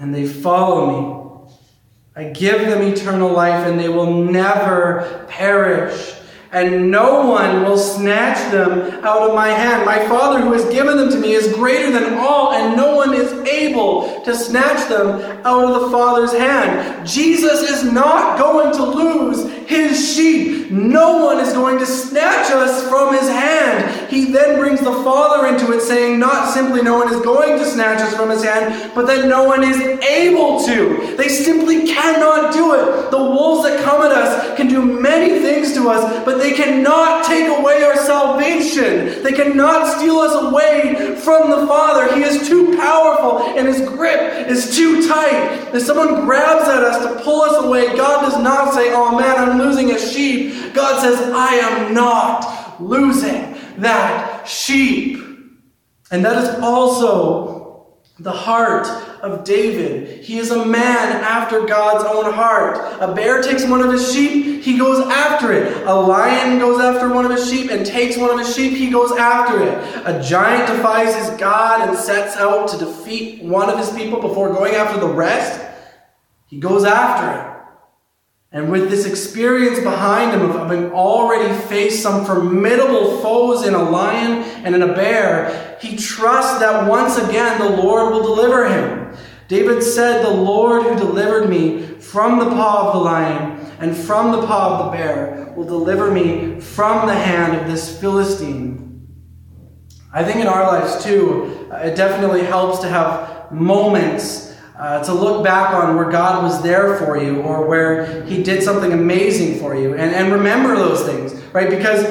and 0.00 0.14
they 0.14 0.26
follow 0.26 1.46
me. 1.46 1.50
I 2.14 2.30
give 2.30 2.62
them 2.62 2.82
eternal 2.82 3.30
life, 3.30 3.66
and 3.66 3.78
they 3.78 3.88
will 3.88 4.24
never 4.24 5.26
perish 5.28 6.14
and 6.52 6.90
no 6.90 7.26
one 7.26 7.62
will 7.62 7.76
snatch 7.76 8.38
them 8.50 9.04
out 9.04 9.28
of 9.28 9.34
my 9.34 9.48
hand. 9.48 9.84
My 9.84 9.98
Father 10.08 10.40
who 10.40 10.52
has 10.52 10.64
given 10.66 10.96
them 10.96 11.10
to 11.10 11.18
me 11.18 11.32
is 11.32 11.52
greater 11.54 11.90
than 11.90 12.14
all, 12.14 12.52
and 12.52 12.76
no 12.76 12.96
one 12.96 13.12
is 13.12 13.32
able 13.46 14.22
to 14.24 14.34
snatch 14.34 14.88
them 14.88 15.20
out 15.44 15.64
of 15.64 15.82
the 15.82 15.90
Father's 15.90 16.32
hand. 16.32 17.06
Jesus 17.06 17.62
is 17.70 17.92
not 17.92 18.38
going 18.38 18.72
to 18.72 18.82
lose 18.82 19.52
his 19.68 20.14
sheep. 20.14 20.70
No 20.70 21.24
one 21.24 21.38
is 21.38 21.52
going 21.52 21.78
to 21.78 21.86
snatch 21.86 22.50
us 22.50 22.88
from 22.88 23.14
his 23.14 23.28
hand. 23.28 24.07
He 24.08 24.32
then 24.32 24.58
brings 24.58 24.80
the 24.80 24.92
Father 25.04 25.46
into 25.46 25.72
it, 25.72 25.82
saying, 25.82 26.18
Not 26.18 26.52
simply 26.54 26.82
no 26.82 26.98
one 26.98 27.12
is 27.12 27.20
going 27.20 27.58
to 27.58 27.64
snatch 27.64 28.00
us 28.00 28.14
from 28.14 28.30
his 28.30 28.42
hand, 28.42 28.92
but 28.94 29.06
that 29.06 29.28
no 29.28 29.44
one 29.44 29.62
is 29.62 29.76
able 29.78 30.64
to. 30.64 31.16
They 31.16 31.28
simply 31.28 31.86
cannot 31.86 32.52
do 32.52 32.74
it. 32.74 33.10
The 33.10 33.18
wolves 33.18 33.68
that 33.68 33.82
come 33.84 34.02
at 34.02 34.12
us 34.12 34.56
can 34.56 34.68
do 34.68 34.82
many 34.82 35.40
things 35.40 35.74
to 35.74 35.90
us, 35.90 36.24
but 36.24 36.38
they 36.38 36.52
cannot 36.52 37.26
take 37.26 37.48
away 37.48 37.82
our 37.82 37.96
salvation. 37.96 39.22
They 39.22 39.32
cannot 39.32 39.98
steal 39.98 40.16
us 40.18 40.34
away 40.34 41.16
from 41.16 41.50
the 41.50 41.66
Father. 41.66 42.14
He 42.14 42.22
is 42.22 42.48
too 42.48 42.76
powerful, 42.76 43.58
and 43.58 43.68
his 43.68 43.86
grip 43.88 44.48
is 44.48 44.74
too 44.74 45.06
tight. 45.06 45.74
If 45.74 45.82
someone 45.82 46.24
grabs 46.24 46.68
at 46.68 46.82
us 46.82 47.04
to 47.04 47.22
pull 47.24 47.42
us 47.42 47.64
away, 47.64 47.94
God 47.96 48.22
does 48.22 48.42
not 48.42 48.72
say, 48.72 48.92
Oh 48.92 49.18
man, 49.18 49.36
I'm 49.36 49.58
losing 49.58 49.90
a 49.90 49.98
sheep. 49.98 50.72
God 50.72 51.00
says, 51.02 51.20
I 51.32 51.54
am 51.56 51.92
not 51.94 52.80
losing 52.80 53.47
that 53.80 54.48
sheep. 54.48 55.18
And 56.10 56.24
that 56.24 56.42
is 56.42 56.60
also 56.60 57.58
the 58.20 58.32
heart 58.32 58.86
of 59.22 59.44
David. 59.44 60.24
He 60.24 60.38
is 60.38 60.50
a 60.50 60.64
man 60.64 61.12
after 61.22 61.64
God's 61.66 62.04
own 62.04 62.32
heart. 62.32 62.78
A 63.00 63.14
bear 63.14 63.42
takes 63.42 63.64
one 63.64 63.80
of 63.80 63.92
his 63.92 64.12
sheep, 64.12 64.62
he 64.62 64.76
goes 64.76 65.06
after 65.06 65.52
it. 65.52 65.86
A 65.86 65.94
lion 65.94 66.58
goes 66.58 66.80
after 66.80 67.12
one 67.12 67.24
of 67.24 67.30
his 67.30 67.48
sheep 67.48 67.70
and 67.70 67.86
takes 67.86 68.16
one 68.16 68.30
of 68.30 68.38
his 68.38 68.54
sheep, 68.54 68.72
he 68.72 68.90
goes 68.90 69.12
after 69.12 69.62
it. 69.62 70.02
A 70.04 70.20
giant 70.22 70.68
defies 70.68 71.14
his 71.14 71.30
God 71.38 71.88
and 71.88 71.96
sets 71.96 72.36
out 72.36 72.68
to 72.68 72.78
defeat 72.78 73.42
one 73.42 73.70
of 73.70 73.78
his 73.78 73.90
people 73.90 74.20
before 74.20 74.52
going 74.52 74.74
after 74.74 74.98
the 74.98 75.08
rest. 75.08 75.64
He 76.46 76.58
goes 76.58 76.84
after 76.84 77.40
it. 77.40 77.57
And 78.50 78.70
with 78.70 78.88
this 78.88 79.04
experience 79.04 79.78
behind 79.80 80.32
him 80.32 80.48
of 80.48 80.56
having 80.56 80.90
already 80.92 81.52
faced 81.66 82.02
some 82.02 82.24
formidable 82.24 83.18
foes 83.20 83.66
in 83.66 83.74
a 83.74 83.82
lion 83.90 84.42
and 84.64 84.74
in 84.74 84.82
a 84.82 84.94
bear, 84.94 85.76
he 85.82 85.96
trusts 85.96 86.58
that 86.60 86.88
once 86.88 87.18
again 87.18 87.60
the 87.60 87.82
Lord 87.82 88.12
will 88.12 88.22
deliver 88.22 88.66
him. 88.68 89.14
David 89.48 89.82
said, 89.82 90.24
The 90.24 90.30
Lord 90.30 90.82
who 90.82 90.96
delivered 90.96 91.50
me 91.50 91.82
from 92.00 92.38
the 92.38 92.46
paw 92.46 92.88
of 92.88 92.94
the 92.94 93.00
lion 93.00 93.58
and 93.80 93.94
from 93.94 94.32
the 94.32 94.46
paw 94.46 94.78
of 94.78 94.86
the 94.86 94.96
bear 94.96 95.52
will 95.54 95.64
deliver 95.64 96.10
me 96.10 96.58
from 96.60 97.06
the 97.06 97.14
hand 97.14 97.54
of 97.54 97.66
this 97.66 98.00
Philistine. 98.00 98.88
I 100.12 100.24
think 100.24 100.36
in 100.36 100.46
our 100.46 100.62
lives 100.62 101.04
too, 101.04 101.68
uh, 101.70 101.76
it 101.76 101.96
definitely 101.96 102.42
helps 102.44 102.78
to 102.80 102.88
have 102.88 103.52
moments 103.52 104.47
uh, 104.78 105.02
to 105.02 105.12
look 105.12 105.42
back 105.42 105.74
on 105.74 105.96
where 105.96 106.08
God 106.08 106.44
was 106.44 106.62
there 106.62 106.96
for 106.98 107.20
you 107.20 107.42
or 107.42 107.66
where 107.66 108.24
He 108.24 108.42
did 108.42 108.62
something 108.62 108.92
amazing 108.92 109.58
for 109.58 109.74
you 109.74 109.94
and, 109.94 110.14
and 110.14 110.32
remember 110.32 110.76
those 110.76 111.04
things, 111.04 111.34
right? 111.52 111.68
Because, 111.68 112.04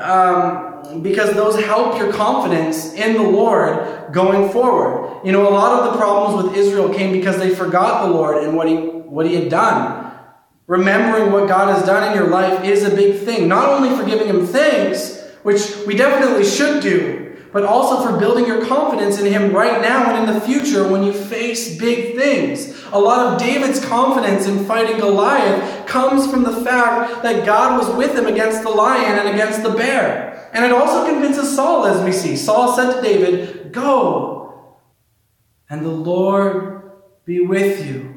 um, 0.00 1.02
because 1.02 1.34
those 1.34 1.58
help 1.64 1.98
your 1.98 2.12
confidence 2.12 2.92
in 2.92 3.14
the 3.14 3.22
Lord 3.22 4.12
going 4.12 4.50
forward. 4.50 5.24
You 5.24 5.32
know, 5.32 5.48
a 5.48 5.50
lot 5.50 5.80
of 5.80 5.92
the 5.92 5.98
problems 5.98 6.44
with 6.44 6.56
Israel 6.56 6.92
came 6.92 7.12
because 7.12 7.38
they 7.38 7.54
forgot 7.54 8.06
the 8.06 8.12
Lord 8.12 8.44
and 8.44 8.54
what 8.54 8.68
He, 8.68 8.76
what 8.76 9.26
he 9.26 9.34
had 9.34 9.48
done. 9.48 10.12
Remembering 10.66 11.32
what 11.32 11.48
God 11.48 11.74
has 11.74 11.86
done 11.86 12.10
in 12.10 12.18
your 12.18 12.28
life 12.28 12.64
is 12.64 12.82
a 12.82 12.94
big 12.94 13.20
thing. 13.20 13.48
Not 13.48 13.68
only 13.70 13.96
for 13.96 14.04
giving 14.04 14.26
Him 14.28 14.46
thanks, 14.46 15.22
which 15.44 15.76
we 15.86 15.96
definitely 15.96 16.44
should 16.44 16.82
do, 16.82 17.25
but 17.56 17.64
also 17.64 18.06
for 18.06 18.18
building 18.18 18.46
your 18.46 18.66
confidence 18.66 19.18
in 19.18 19.24
Him 19.24 19.50
right 19.50 19.80
now 19.80 20.14
and 20.14 20.28
in 20.28 20.34
the 20.34 20.40
future 20.42 20.86
when 20.86 21.02
you 21.02 21.10
face 21.10 21.78
big 21.78 22.14
things. 22.14 22.84
A 22.92 22.98
lot 22.98 23.32
of 23.32 23.40
David's 23.40 23.82
confidence 23.82 24.46
in 24.46 24.66
fighting 24.66 24.98
Goliath 24.98 25.86
comes 25.86 26.30
from 26.30 26.42
the 26.42 26.52
fact 26.52 27.22
that 27.22 27.46
God 27.46 27.78
was 27.78 27.96
with 27.96 28.14
him 28.14 28.26
against 28.26 28.62
the 28.62 28.68
lion 28.68 29.18
and 29.18 29.30
against 29.30 29.62
the 29.62 29.70
bear. 29.70 30.50
And 30.52 30.66
it 30.66 30.70
also 30.70 31.10
convinces 31.10 31.56
Saul, 31.56 31.86
as 31.86 32.04
we 32.04 32.12
see. 32.12 32.36
Saul 32.36 32.76
said 32.76 32.92
to 32.92 33.00
David, 33.00 33.72
Go, 33.72 34.76
and 35.70 35.82
the 35.82 35.88
Lord 35.88 36.92
be 37.24 37.40
with 37.40 37.86
you 37.86 38.16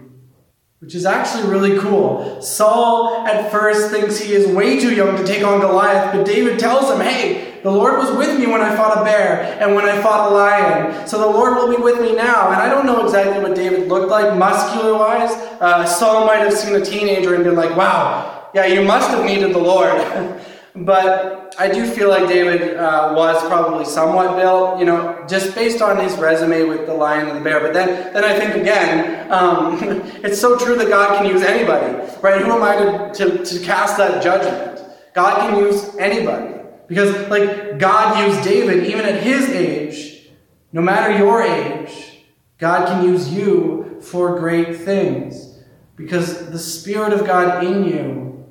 which 0.79 0.95
is 0.95 1.05
actually 1.05 1.49
really 1.49 1.77
cool. 1.77 2.41
Saul 2.41 3.27
at 3.27 3.51
first 3.51 3.91
thinks 3.91 4.17
he 4.17 4.33
is 4.33 4.47
way 4.47 4.79
too 4.79 4.95
young 4.95 5.17
to 5.17 5.25
take 5.25 5.43
on 5.43 5.59
Goliath, 5.59 6.13
but 6.13 6.25
David 6.25 6.57
tells 6.57 6.89
him, 6.89 7.01
hey, 7.01 7.48
the 7.63 7.71
Lord 7.71 7.97
was 7.97 8.15
with 8.17 8.39
me 8.39 8.47
when 8.47 8.61
I 8.61 8.75
fought 8.75 8.97
a 8.97 9.03
bear 9.03 9.57
and 9.61 9.75
when 9.75 9.85
I 9.85 10.01
fought 10.01 10.31
a 10.31 10.33
lion, 10.33 11.07
so 11.07 11.17
the 11.19 11.27
Lord 11.27 11.55
will 11.55 11.75
be 11.75 11.81
with 11.81 12.01
me 12.01 12.15
now. 12.15 12.51
And 12.51 12.61
I 12.61 12.69
don't 12.69 12.85
know 12.85 13.03
exactly 13.03 13.41
what 13.41 13.55
David 13.55 13.87
looked 13.87 14.09
like 14.09 14.37
muscular 14.37 14.93
wise. 14.93 15.31
Uh, 15.61 15.85
Saul 15.85 16.25
might 16.25 16.39
have 16.39 16.53
seen 16.53 16.75
a 16.75 16.83
teenager 16.83 17.35
and 17.35 17.43
been 17.43 17.55
like, 17.55 17.75
wow, 17.75 18.49
yeah, 18.53 18.65
you 18.65 18.83
must 18.83 19.09
have 19.09 19.25
needed 19.25 19.53
the 19.53 19.59
Lord. 19.59 19.93
But 20.75 21.55
I 21.57 21.67
do 21.67 21.85
feel 21.85 22.09
like 22.09 22.29
David 22.29 22.77
uh, 22.77 23.13
was 23.15 23.41
probably 23.47 23.85
somewhat 23.85 24.37
built, 24.37 24.79
you 24.79 24.85
know, 24.85 25.25
just 25.27 25.55
based 25.55 25.81
on 25.81 25.97
his 25.97 26.15
resume 26.15 26.63
with 26.63 26.85
the 26.85 26.93
lion 26.93 27.27
and 27.27 27.37
the 27.37 27.43
bear. 27.43 27.59
But 27.59 27.73
then, 27.73 28.13
then 28.13 28.23
I 28.23 28.39
think 28.39 28.55
again, 28.55 29.31
um, 29.31 29.79
it's 30.23 30.39
so 30.39 30.57
true 30.57 30.77
that 30.77 30.87
God 30.87 31.17
can 31.17 31.25
use 31.25 31.41
anybody, 31.41 31.93
right? 32.21 32.41
Who 32.41 32.51
am 32.51 32.63
I 32.63 32.75
to, 32.75 33.13
to, 33.13 33.45
to 33.45 33.65
cast 33.65 33.97
that 33.97 34.23
judgment? 34.23 34.79
God 35.13 35.39
can 35.39 35.59
use 35.59 35.95
anybody. 35.97 36.58
Because, 36.89 37.29
like, 37.29 37.77
God 37.77 38.27
used 38.27 38.43
David 38.43 38.87
even 38.87 39.05
at 39.05 39.21
his 39.23 39.47
age, 39.49 40.27
no 40.73 40.81
matter 40.81 41.17
your 41.17 41.43
age, 41.43 42.25
God 42.57 42.87
can 42.87 43.05
use 43.05 43.31
you 43.31 43.99
for 44.01 44.39
great 44.39 44.75
things. 44.77 45.59
Because 45.95 46.49
the 46.49 46.59
Spirit 46.59 47.13
of 47.13 47.27
God 47.27 47.63
in 47.63 47.85
you 47.85 48.45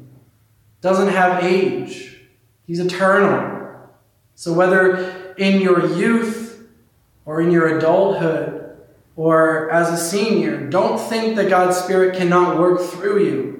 doesn't 0.81 1.09
have 1.09 1.43
age. 1.43 2.21
He's 2.65 2.79
eternal. 2.79 3.89
So 4.35 4.53
whether 4.53 5.35
in 5.37 5.61
your 5.61 5.97
youth 5.97 6.69
or 7.25 7.41
in 7.41 7.51
your 7.51 7.77
adulthood 7.77 8.77
or 9.17 9.71
as 9.71 9.91
a 9.91 9.97
senior, 9.97 10.69
don't 10.69 10.99
think 10.99 11.35
that 11.37 11.49
God's 11.49 11.77
Spirit 11.77 12.17
cannot 12.17 12.59
work 12.59 12.81
through 12.81 13.25
you. 13.25 13.58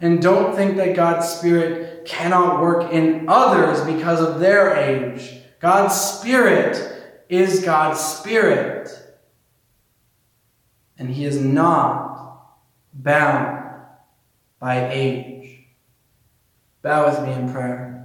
And 0.00 0.20
don't 0.20 0.54
think 0.54 0.76
that 0.76 0.94
God's 0.94 1.28
Spirit 1.28 2.04
cannot 2.04 2.60
work 2.60 2.92
in 2.92 3.26
others 3.28 3.80
because 3.84 4.20
of 4.20 4.40
their 4.40 4.76
age. 4.76 5.40
God's 5.58 5.98
Spirit 5.98 6.76
is 7.28 7.64
God's 7.64 8.00
Spirit. 8.00 8.90
And 10.98 11.10
He 11.10 11.24
is 11.24 11.40
not 11.40 12.56
bound 12.92 13.64
by 14.58 14.90
age. 14.90 15.60
Bow 16.82 17.06
with 17.06 17.26
me 17.26 17.32
in 17.32 17.52
prayer. 17.52 17.96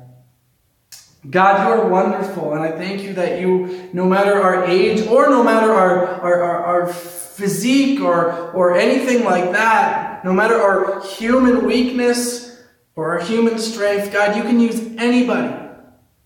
God, 1.29 1.67
you 1.67 1.73
are 1.73 1.87
wonderful, 1.87 2.53
and 2.53 2.63
I 2.63 2.71
thank 2.71 3.03
you 3.03 3.13
that 3.13 3.39
you, 3.39 3.89
no 3.93 4.07
matter 4.07 4.41
our 4.41 4.65
age 4.65 5.05
or 5.05 5.29
no 5.29 5.43
matter 5.43 5.71
our, 5.71 6.07
our, 6.07 6.43
our, 6.43 6.65
our, 6.65 6.93
physique 6.93 8.01
or, 8.01 8.51
or 8.51 8.75
anything 8.75 9.23
like 9.23 9.51
that, 9.51 10.11
no 10.24 10.34
matter 10.34 10.55
our 10.55 11.01
human 11.03 11.65
weakness 11.65 12.61
or 12.95 13.17
our 13.17 13.26
human 13.26 13.57
strength, 13.57 14.11
God, 14.11 14.36
you 14.36 14.43
can 14.43 14.59
use 14.59 14.80
anybody. 14.97 15.55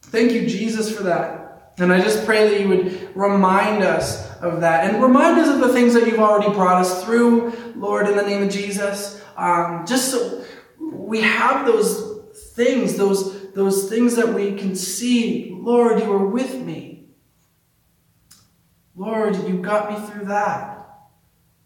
Thank 0.02 0.32
you, 0.32 0.48
Jesus, 0.48 0.96
for 0.96 1.04
that. 1.04 1.74
And 1.78 1.92
I 1.92 2.00
just 2.02 2.26
pray 2.26 2.48
that 2.48 2.62
you 2.62 2.70
would 2.70 3.16
remind 3.16 3.84
us 3.84 4.32
of 4.38 4.62
that 4.62 4.90
and 4.90 5.04
remind 5.04 5.40
us 5.40 5.50
of 5.50 5.60
the 5.60 5.74
things 5.74 5.94
that 5.94 6.08
you've 6.08 6.20
already 6.20 6.54
brought 6.54 6.82
us 6.82 7.04
through, 7.04 7.52
Lord, 7.76 8.08
in 8.08 8.16
the 8.16 8.24
name 8.24 8.44
of 8.44 8.50
Jesus. 8.50 9.22
Um, 9.36 9.86
just 9.86 10.12
so 10.12 10.46
we 10.80 11.22
have 11.22 11.66
those 11.66 12.22
things, 12.54 12.96
those 12.96 13.52
those 13.54 13.90
things 13.90 14.16
that 14.18 14.34
we 14.34 14.56
can 14.56 14.76
see. 14.76 15.58
Lord, 15.58 16.00
you 16.02 16.12
are 16.12 16.28
with 16.28 16.56
me. 16.56 17.08
Lord, 18.96 19.36
you 19.48 19.58
got 19.58 19.90
me 19.90 20.08
through 20.08 20.26
that. 20.26 20.88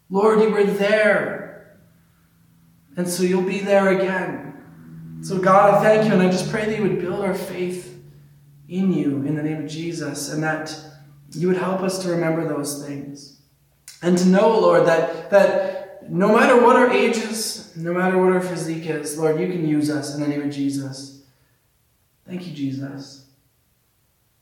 Lord, 0.10 0.40
you 0.42 0.50
were 0.50 0.64
there. 0.64 1.49
And 3.00 3.08
so 3.08 3.24
you'll 3.24 3.44
be 3.44 3.60
there 3.60 3.98
again. 3.98 5.22
So, 5.22 5.38
God, 5.38 5.74
I 5.74 5.82
thank 5.82 6.06
you, 6.06 6.12
and 6.12 6.22
I 6.22 6.30
just 6.30 6.52
pray 6.52 6.66
that 6.66 6.76
you 6.76 6.84
would 6.84 7.00
build 7.00 7.24
our 7.24 7.34
faith 7.34 7.98
in 8.68 8.92
you 8.92 9.24
in 9.26 9.36
the 9.36 9.42
name 9.42 9.64
of 9.64 9.72
Jesus, 9.72 10.34
and 10.34 10.44
that 10.44 10.78
you 11.32 11.48
would 11.48 11.56
help 11.56 11.80
us 11.80 12.00
to 12.00 12.10
remember 12.10 12.46
those 12.46 12.86
things. 12.86 13.40
And 14.02 14.18
to 14.18 14.26
know, 14.26 14.50
Lord, 14.60 14.86
that, 14.88 15.30
that 15.30 16.12
no 16.12 16.38
matter 16.38 16.62
what 16.62 16.76
our 16.76 16.92
ages, 16.92 17.74
no 17.78 17.94
matter 17.94 18.18
what 18.18 18.34
our 18.34 18.42
physique 18.42 18.88
is, 18.88 19.18
Lord, 19.18 19.40
you 19.40 19.48
can 19.48 19.66
use 19.66 19.90
us 19.90 20.14
in 20.14 20.20
the 20.20 20.28
name 20.28 20.42
of 20.42 20.50
Jesus. 20.50 21.24
Thank 22.28 22.48
you, 22.48 22.54
Jesus. 22.54 23.28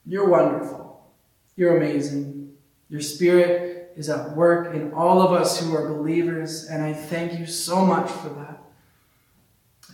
You're 0.03 0.29
wonderful. 0.29 1.13
You're 1.55 1.77
amazing. 1.77 2.53
Your 2.89 3.01
spirit 3.01 3.76
is 3.97 4.09
at 4.09 4.35
work 4.35 4.75
in 4.75 4.93
all 4.93 5.21
of 5.21 5.33
us 5.33 5.59
who 5.59 5.75
are 5.75 5.89
believers, 5.89 6.65
and 6.65 6.83
I 6.83 6.93
thank 6.93 7.39
you 7.39 7.47
so 7.47 7.83
much 7.83 8.09
for 8.09 8.29
that. 8.29 8.61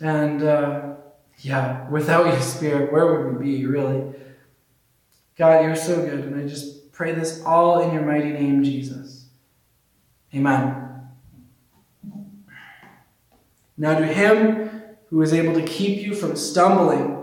And 0.02 0.44
uh, 0.44 0.96
yeah, 1.40 1.90
without 1.90 2.26
your 2.26 2.42
spirit, 2.42 2.92
where 2.92 3.06
would 3.14 3.38
we 3.38 3.46
be, 3.46 3.66
really? 3.66 4.14
God, 5.38 5.64
you're 5.64 5.76
so 5.76 5.96
good, 5.96 6.20
and 6.26 6.40
I 6.40 6.46
just 6.46 6.92
pray 6.92 7.14
this 7.14 7.42
all 7.46 7.82
in 7.82 7.94
your 7.94 8.04
mighty 8.04 8.34
name, 8.34 8.64
Jesus. 8.64 9.28
Amen. 10.36 10.80
Now, 13.78 13.98
to 13.98 14.06
him 14.06 14.70
who 15.08 15.22
is 15.22 15.34
able 15.34 15.54
to 15.54 15.66
keep 15.66 16.06
you 16.06 16.14
from 16.14 16.36
stumbling 16.36 17.23